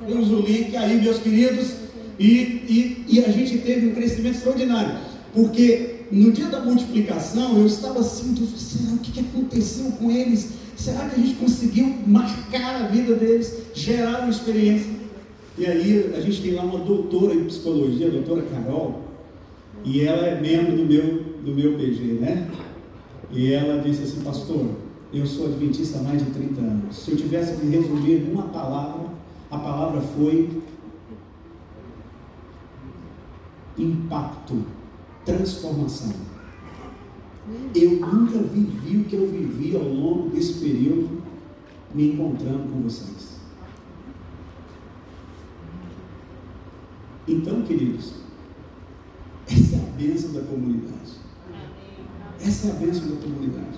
temos 0.08 0.32
o 0.32 0.40
link 0.40 0.76
aí, 0.76 1.00
meus 1.00 1.20
queridos, 1.20 1.74
e, 2.18 2.26
e, 2.28 3.06
e 3.08 3.24
a 3.24 3.30
gente 3.30 3.60
teve 3.60 3.90
um 3.90 3.94
crescimento 3.94 4.38
extraordinário, 4.38 4.98
porque 5.36 6.08
no 6.12 6.32
dia 6.32 6.48
da 6.48 6.62
multiplicação 6.62 7.56
eu 7.56 7.68
estava 7.68 8.00
assim, 8.00 8.36
será 8.58 8.96
o 8.96 8.98
que 8.98 9.20
aconteceu 9.20 9.92
com 9.92 10.10
eles? 10.10 10.58
Será 10.78 11.10
que 11.10 11.20
a 11.20 11.24
gente 11.24 11.36
conseguiu 11.40 11.94
marcar 12.06 12.84
a 12.84 12.88
vida 12.88 13.16
deles, 13.16 13.64
gerar 13.74 14.20
uma 14.22 14.30
experiência? 14.30 14.92
E 15.58 15.66
aí 15.66 16.14
a 16.16 16.22
gente 16.22 16.42
tem 16.42 16.54
lá 16.54 16.64
uma 16.64 16.80
doutora 16.80 17.34
em 17.34 17.46
psicologia, 17.46 18.08
a 18.08 18.12
doutora 18.12 18.44
Carol, 18.44 19.02
e 19.84 20.02
ela 20.02 20.28
é 20.28 20.40
membro 20.40 20.78
do 20.78 20.86
meu, 20.86 21.24
do 21.44 21.52
meu 21.52 21.74
PG, 21.78 22.20
né? 22.22 22.48
E 23.32 23.52
ela 23.52 23.82
disse 23.82 24.04
assim, 24.04 24.22
pastor, 24.22 24.68
eu 25.12 25.26
sou 25.26 25.48
adventista 25.48 25.98
há 25.98 26.04
mais 26.04 26.24
de 26.24 26.30
30 26.30 26.62
anos. 26.62 26.96
Se 26.96 27.12
eu 27.12 27.18
tivesse 27.18 27.58
que 27.58 27.66
resumir 27.66 28.30
uma 28.32 28.44
palavra, 28.44 29.08
a 29.50 29.58
palavra 29.58 30.02
foi 30.02 30.62
impacto, 33.80 34.64
transformação. 35.26 36.37
Eu 37.74 37.92
nunca 37.92 38.40
vivi 38.40 38.98
o 38.98 39.04
que 39.06 39.16
eu 39.16 39.28
vivi 39.28 39.76
ao 39.76 39.84
longo 39.84 40.30
desse 40.30 40.54
período 40.54 41.22
me 41.94 42.12
encontrando 42.12 42.70
com 42.72 42.82
vocês. 42.82 43.38
Então, 47.28 47.62
queridos, 47.62 48.14
essa 49.50 49.76
é 49.76 49.80
a 49.80 49.98
bênção 49.98 50.34
da 50.34 50.42
comunidade. 50.42 51.12
Essa 52.42 52.68
é 52.68 52.72
a 52.72 52.74
bênção 52.76 53.10
da 53.10 53.22
comunidade. 53.22 53.78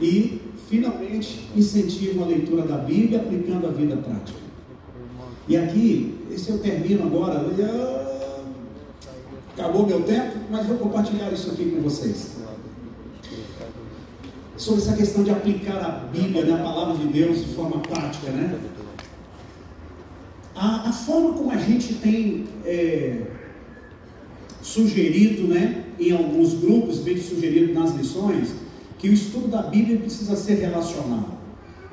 E, 0.00 0.40
finalmente, 0.68 1.48
incentivo 1.56 2.24
a 2.24 2.26
leitura 2.26 2.62
da 2.62 2.78
Bíblia 2.78 3.20
aplicando 3.20 3.66
a 3.66 3.70
vida 3.70 3.96
prática. 3.96 4.38
E 5.46 5.56
aqui, 5.56 6.18
esse 6.30 6.50
eu 6.50 6.58
termino 6.58 7.04
agora. 7.04 7.46
Acabou 9.52 9.86
meu 9.86 10.02
tempo, 10.02 10.38
mas 10.50 10.66
vou 10.66 10.78
compartilhar 10.78 11.32
isso 11.32 11.50
aqui 11.50 11.70
com 11.70 11.82
vocês 11.82 12.47
sobre 14.58 14.82
essa 14.82 14.92
questão 14.92 15.22
de 15.22 15.30
aplicar 15.30 15.78
a 15.78 15.90
Bíblia, 16.12 16.44
né, 16.44 16.54
a 16.54 16.62
palavra 16.62 16.96
de 16.96 17.06
Deus 17.06 17.38
de 17.38 17.54
forma 17.54 17.78
prática, 17.78 18.30
né? 18.30 18.58
A, 20.54 20.88
a 20.88 20.92
forma 20.92 21.34
como 21.34 21.52
a 21.52 21.56
gente 21.56 21.94
tem 21.94 22.44
é, 22.64 23.22
sugerido, 24.60 25.46
né, 25.46 25.84
em 25.98 26.10
alguns 26.10 26.54
grupos, 26.54 26.98
vem 26.98 27.16
sugerido 27.16 27.72
nas 27.72 27.94
lições, 27.94 28.52
que 28.98 29.08
o 29.08 29.12
estudo 29.12 29.46
da 29.46 29.62
Bíblia 29.62 29.98
precisa 29.98 30.34
ser 30.34 30.54
relacional. 30.54 31.38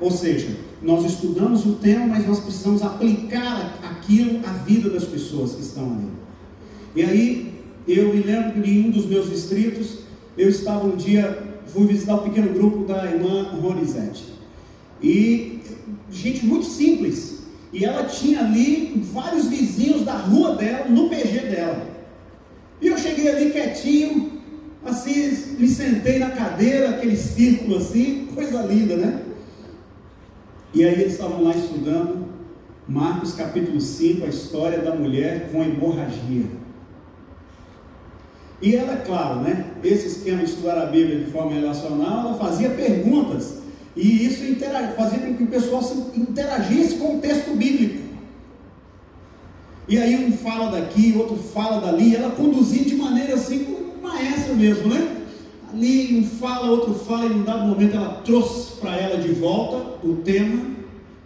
Ou 0.00 0.10
seja, 0.10 0.48
nós 0.82 1.04
estudamos 1.04 1.64
o 1.64 1.74
tema, 1.74 2.06
mas 2.06 2.26
nós 2.26 2.40
precisamos 2.40 2.82
aplicar 2.82 3.78
aquilo 3.82 4.40
à 4.44 4.52
vida 4.52 4.90
das 4.90 5.04
pessoas 5.04 5.54
que 5.54 5.62
estão 5.62 5.84
ali. 5.84 6.10
E 6.96 7.02
aí, 7.02 7.62
eu 7.86 8.12
me 8.12 8.22
lembro 8.22 8.60
que 8.60 8.68
em 8.68 8.86
um 8.88 8.90
dos 8.90 9.06
meus 9.06 9.30
distritos, 9.30 10.00
eu 10.36 10.48
estava 10.48 10.86
um 10.86 10.96
dia 10.96 11.45
fui 11.76 11.86
visitar 11.86 12.14
o 12.14 12.22
pequeno 12.22 12.54
grupo 12.54 12.84
da 12.86 13.04
irmã 13.04 13.42
Ronizete. 13.60 14.24
E 15.02 15.60
gente 16.10 16.46
muito 16.46 16.64
simples. 16.64 17.42
E 17.70 17.84
ela 17.84 18.04
tinha 18.04 18.40
ali 18.40 19.06
vários 19.12 19.46
vizinhos 19.48 20.02
da 20.02 20.14
rua 20.14 20.56
dela, 20.56 20.86
no 20.88 21.10
PG 21.10 21.40
dela. 21.40 21.86
E 22.80 22.86
eu 22.86 22.96
cheguei 22.96 23.28
ali 23.28 23.50
quietinho, 23.50 24.40
assim, 24.84 25.56
me 25.58 25.68
sentei 25.68 26.18
na 26.18 26.30
cadeira, 26.30 26.90
aquele 26.90 27.16
círculo 27.16 27.76
assim, 27.76 28.28
coisa 28.34 28.62
linda, 28.62 28.96
né? 28.96 29.22
E 30.72 30.82
aí 30.82 30.94
eles 30.94 31.12
estavam 31.12 31.42
lá 31.42 31.54
estudando 31.54 32.26
Marcos 32.88 33.34
capítulo 33.34 33.80
5, 33.80 34.24
a 34.24 34.28
história 34.28 34.78
da 34.78 34.94
mulher 34.94 35.50
com 35.52 35.62
hemorragia. 35.62 36.44
E 38.60 38.74
ela, 38.74 38.96
claro, 38.96 39.40
né, 39.40 39.66
esse 39.84 40.06
esquema 40.06 40.38
de 40.38 40.44
estudar 40.44 40.80
a 40.80 40.86
Bíblia 40.86 41.18
de 41.18 41.30
forma 41.30 41.52
relacional, 41.52 42.20
ela 42.20 42.34
fazia 42.38 42.70
perguntas. 42.70 43.58
E 43.94 44.26
isso 44.26 44.44
fazia 44.96 45.18
com 45.18 45.34
que 45.34 45.42
o 45.42 45.46
pessoal 45.46 45.82
interagisse 46.14 46.96
com 46.96 47.16
o 47.16 47.20
texto 47.20 47.54
bíblico. 47.56 48.06
E 49.88 49.98
aí 49.98 50.24
um 50.24 50.32
fala 50.32 50.70
daqui, 50.70 51.14
outro 51.16 51.36
fala 51.36 51.80
dali, 51.80 52.16
ela 52.16 52.30
conduzia 52.30 52.84
de 52.84 52.96
maneira 52.96 53.34
assim, 53.34 53.64
como 53.64 54.02
maestra 54.02 54.52
mesmo, 54.54 54.88
né? 54.88 55.16
Ali 55.72 56.18
um 56.18 56.24
fala, 56.24 56.70
outro 56.70 56.94
fala, 56.94 57.26
e 57.26 57.32
em 57.32 57.40
um 57.40 57.44
dado 57.44 57.66
momento 57.66 57.96
ela 57.96 58.20
trouxe 58.24 58.72
para 58.80 58.96
ela 58.96 59.22
de 59.22 59.32
volta 59.32 60.06
o 60.06 60.16
tema, 60.16 60.62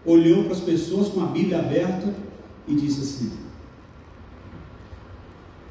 olhou 0.05 0.45
para 0.45 0.53
as 0.53 0.61
pessoas 0.61 1.09
com 1.09 1.23
a 1.23 1.27
Bíblia 1.27 1.59
aberta 1.59 2.15
e 2.69 2.75
disse 2.75 3.01
assim: 3.01 3.33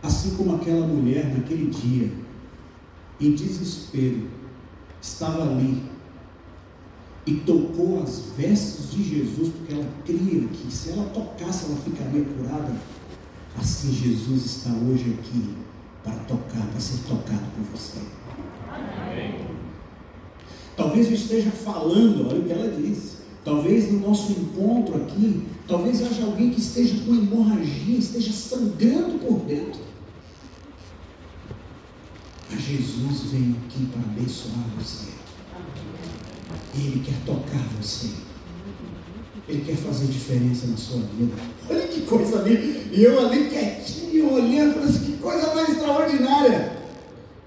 Assim 0.02 0.36
como 0.36 0.56
aquela 0.56 0.88
mulher 0.88 1.36
naquele 1.36 1.70
dia, 1.70 2.12
em 3.20 3.34
desespero, 3.34 4.28
estava 5.02 5.44
ali 5.44 5.84
e 7.26 7.36
tocou 7.36 8.02
as 8.02 8.24
vestes 8.38 8.92
de 8.92 9.04
Jesus, 9.04 9.50
porque 9.50 9.74
ela 9.74 9.88
cria 10.06 10.48
que 10.48 10.72
se 10.72 10.92
ela 10.92 11.06
tocasse, 11.10 11.66
ela 11.66 11.76
ficaria 11.78 12.24
curada. 12.24 12.74
Assim 13.58 13.92
Jesus 13.92 14.46
está 14.46 14.72
hoje 14.72 15.16
aqui 15.20 15.56
para 16.04 16.14
tocar, 16.24 16.66
para 16.68 16.80
ser 16.80 17.00
tocado 17.08 17.44
por 17.56 17.78
você. 17.78 18.00
Amém. 18.72 19.48
Talvez 20.78 21.08
eu 21.08 21.14
esteja 21.14 21.52
falando, 21.52 22.28
olha 22.28 22.40
o 22.40 22.44
que 22.46 22.52
ela 22.54 22.72
disse. 22.72 23.20
Talvez 23.44 23.92
no 23.92 24.00
nosso 24.00 24.32
encontro 24.32 24.96
aqui, 24.96 25.44
talvez 25.68 26.02
haja 26.02 26.24
alguém 26.24 26.52
que 26.52 26.60
esteja 26.60 26.96
com 27.04 27.14
hemorragia, 27.14 27.98
esteja 27.98 28.32
sangrando 28.32 29.20
por 29.20 29.40
dentro. 29.42 29.89
Jesus 32.58 33.32
veio 33.32 33.56
aqui 33.66 33.86
para 33.88 34.02
abençoar 34.02 34.66
você. 34.78 35.12
Ele 36.76 37.04
quer 37.06 37.16
tocar 37.26 37.64
você. 37.80 38.10
Ele 39.48 39.64
quer 39.66 39.76
fazer 39.76 40.08
diferença 40.08 40.68
na 40.68 40.78
sua 40.78 41.02
vida. 41.02 41.36
Olha 41.70 41.88
que 41.88 42.00
que 42.00 42.06
coisa 42.06 42.40
ali. 42.40 42.90
E 42.92 43.04
eu 43.04 43.20
ali 43.26 43.50
quietinho, 43.50 44.34
olhando, 44.34 44.76
falei 44.76 44.90
assim, 44.90 45.06
que 45.06 45.18
coisa 45.18 45.54
mais 45.54 45.70
extraordinária. 45.70 46.78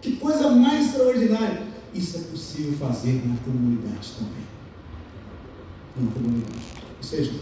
Que 0.00 0.16
coisa 0.16 0.50
mais 0.50 0.86
extraordinária. 0.86 1.62
Isso 1.94 2.16
é 2.16 2.20
possível 2.20 2.72
fazer 2.74 3.22
na 3.26 3.36
comunidade 3.44 4.12
também. 4.18 4.44
Na 5.96 6.10
comunidade. 6.12 6.52
Ou 6.98 7.02
seja, 7.02 7.32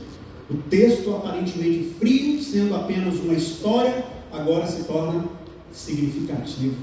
o 0.50 0.56
texto 0.68 1.14
aparentemente 1.14 1.94
frio, 1.98 2.42
sendo 2.42 2.74
apenas 2.74 3.14
uma 3.16 3.34
história, 3.34 4.04
agora 4.32 4.66
se 4.66 4.84
torna 4.84 5.24
significativo 5.72 6.74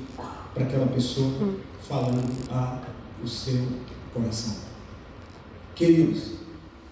para 0.58 0.66
aquela 0.66 0.88
pessoa 0.88 1.53
falando 1.88 2.24
ao 2.49 3.28
seu 3.28 3.64
coração. 4.12 4.55
Queridos, 5.76 6.32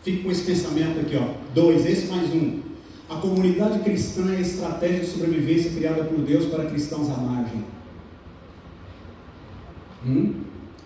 fique 0.03 0.24
com 0.24 0.32
esse 0.32 0.43
pensamento 0.43 0.99
aqui, 0.99 1.16
ó. 1.16 1.34
Dois, 1.53 1.86
esse 1.86 2.05
mais 2.05 2.32
um. 2.32 2.59
A 3.09 3.16
comunidade 3.16 3.80
cristã 3.80 4.32
é 4.32 4.38
a 4.38 4.41
estratégia 4.41 4.99
de 4.99 5.07
sobrevivência 5.07 5.72
criada 5.72 6.03
por 6.03 6.20
Deus 6.20 6.45
para 6.45 6.66
cristãos 6.66 7.09
à 7.09 7.18
margem. 7.18 7.66
Hum? 10.05 10.34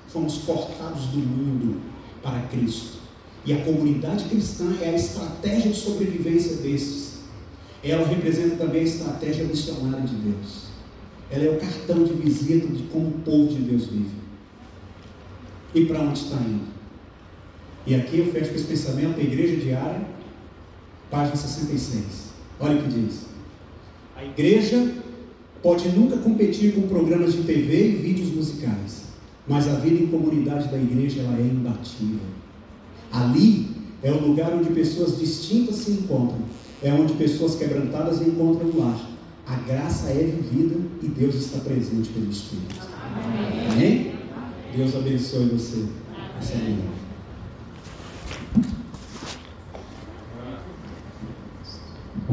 Fomos 0.07 0.39
cortados 0.39 1.07
do 1.07 1.19
mundo 1.19 1.81
para 2.23 2.39
Cristo. 2.43 2.99
E 3.45 3.53
a 3.53 3.63
comunidade 3.63 4.25
cristã 4.25 4.73
é 4.81 4.89
a 4.89 4.95
estratégia 4.95 5.71
de 5.71 5.77
sobrevivência 5.77 6.57
destes. 6.57 7.19
Ela 7.83 8.05
representa 8.07 8.57
também 8.57 8.81
a 8.81 8.85
estratégia 8.85 9.45
missionária 9.45 10.01
de 10.01 10.15
Deus. 10.15 10.68
Ela 11.31 11.43
é 11.45 11.49
o 11.49 11.59
cartão 11.59 12.03
de 12.03 12.13
visita 12.13 12.67
de 12.67 12.83
como 12.83 13.07
o 13.07 13.21
povo 13.23 13.47
de 13.47 13.61
Deus 13.61 13.85
vive. 13.87 14.09
E 15.75 15.85
para 15.85 16.01
onde 16.01 16.19
está 16.19 16.37
indo? 16.37 16.67
E 17.85 17.95
aqui 17.95 18.19
eu 18.19 18.31
fecho 18.31 18.49
com 18.49 18.55
esse 18.55 18.65
pensamento, 18.65 19.19
a 19.19 19.23
igreja 19.23 19.57
diária, 19.57 20.01
página 21.09 21.35
66. 21.35 22.29
Olha 22.59 22.79
o 22.79 22.83
que 22.83 22.89
diz. 22.89 23.25
A 24.15 24.23
igreja 24.25 24.95
pode 25.61 25.87
nunca 25.89 26.17
competir 26.17 26.73
com 26.73 26.87
programas 26.87 27.33
de 27.33 27.43
TV 27.43 27.89
e 27.89 27.95
vídeos 27.95 28.29
musicais, 28.29 29.03
mas 29.47 29.67
a 29.67 29.75
vida 29.75 30.01
em 30.01 30.07
comunidade 30.07 30.67
da 30.69 30.77
igreja 30.77 31.21
ela 31.21 31.37
é 31.37 31.41
imbatível. 31.41 32.19
Ali 33.11 33.67
é 34.01 34.11
o 34.11 34.19
lugar 34.19 34.53
onde 34.53 34.69
pessoas 34.69 35.19
distintas 35.19 35.75
se 35.75 35.91
encontram, 35.91 36.39
é 36.81 36.91
onde 36.91 37.13
pessoas 37.13 37.55
quebrantadas 37.55 38.21
encontram 38.21 38.69
o 38.69 38.79
lar. 38.79 39.09
A 39.49 39.55
graça 39.67 40.09
é 40.09 40.23
vivida 40.25 40.79
e 41.01 41.07
Deus 41.07 41.33
está 41.33 41.57
presente 41.59 42.09
pelo 42.09 42.29
Espírito. 42.29 42.75
Amém? 43.03 43.71
Amém? 43.71 44.19
Deus 44.75 44.95
abençoe 44.95 45.49
você 45.49 45.85
essa 46.39 46.55
manhã. 46.55 46.98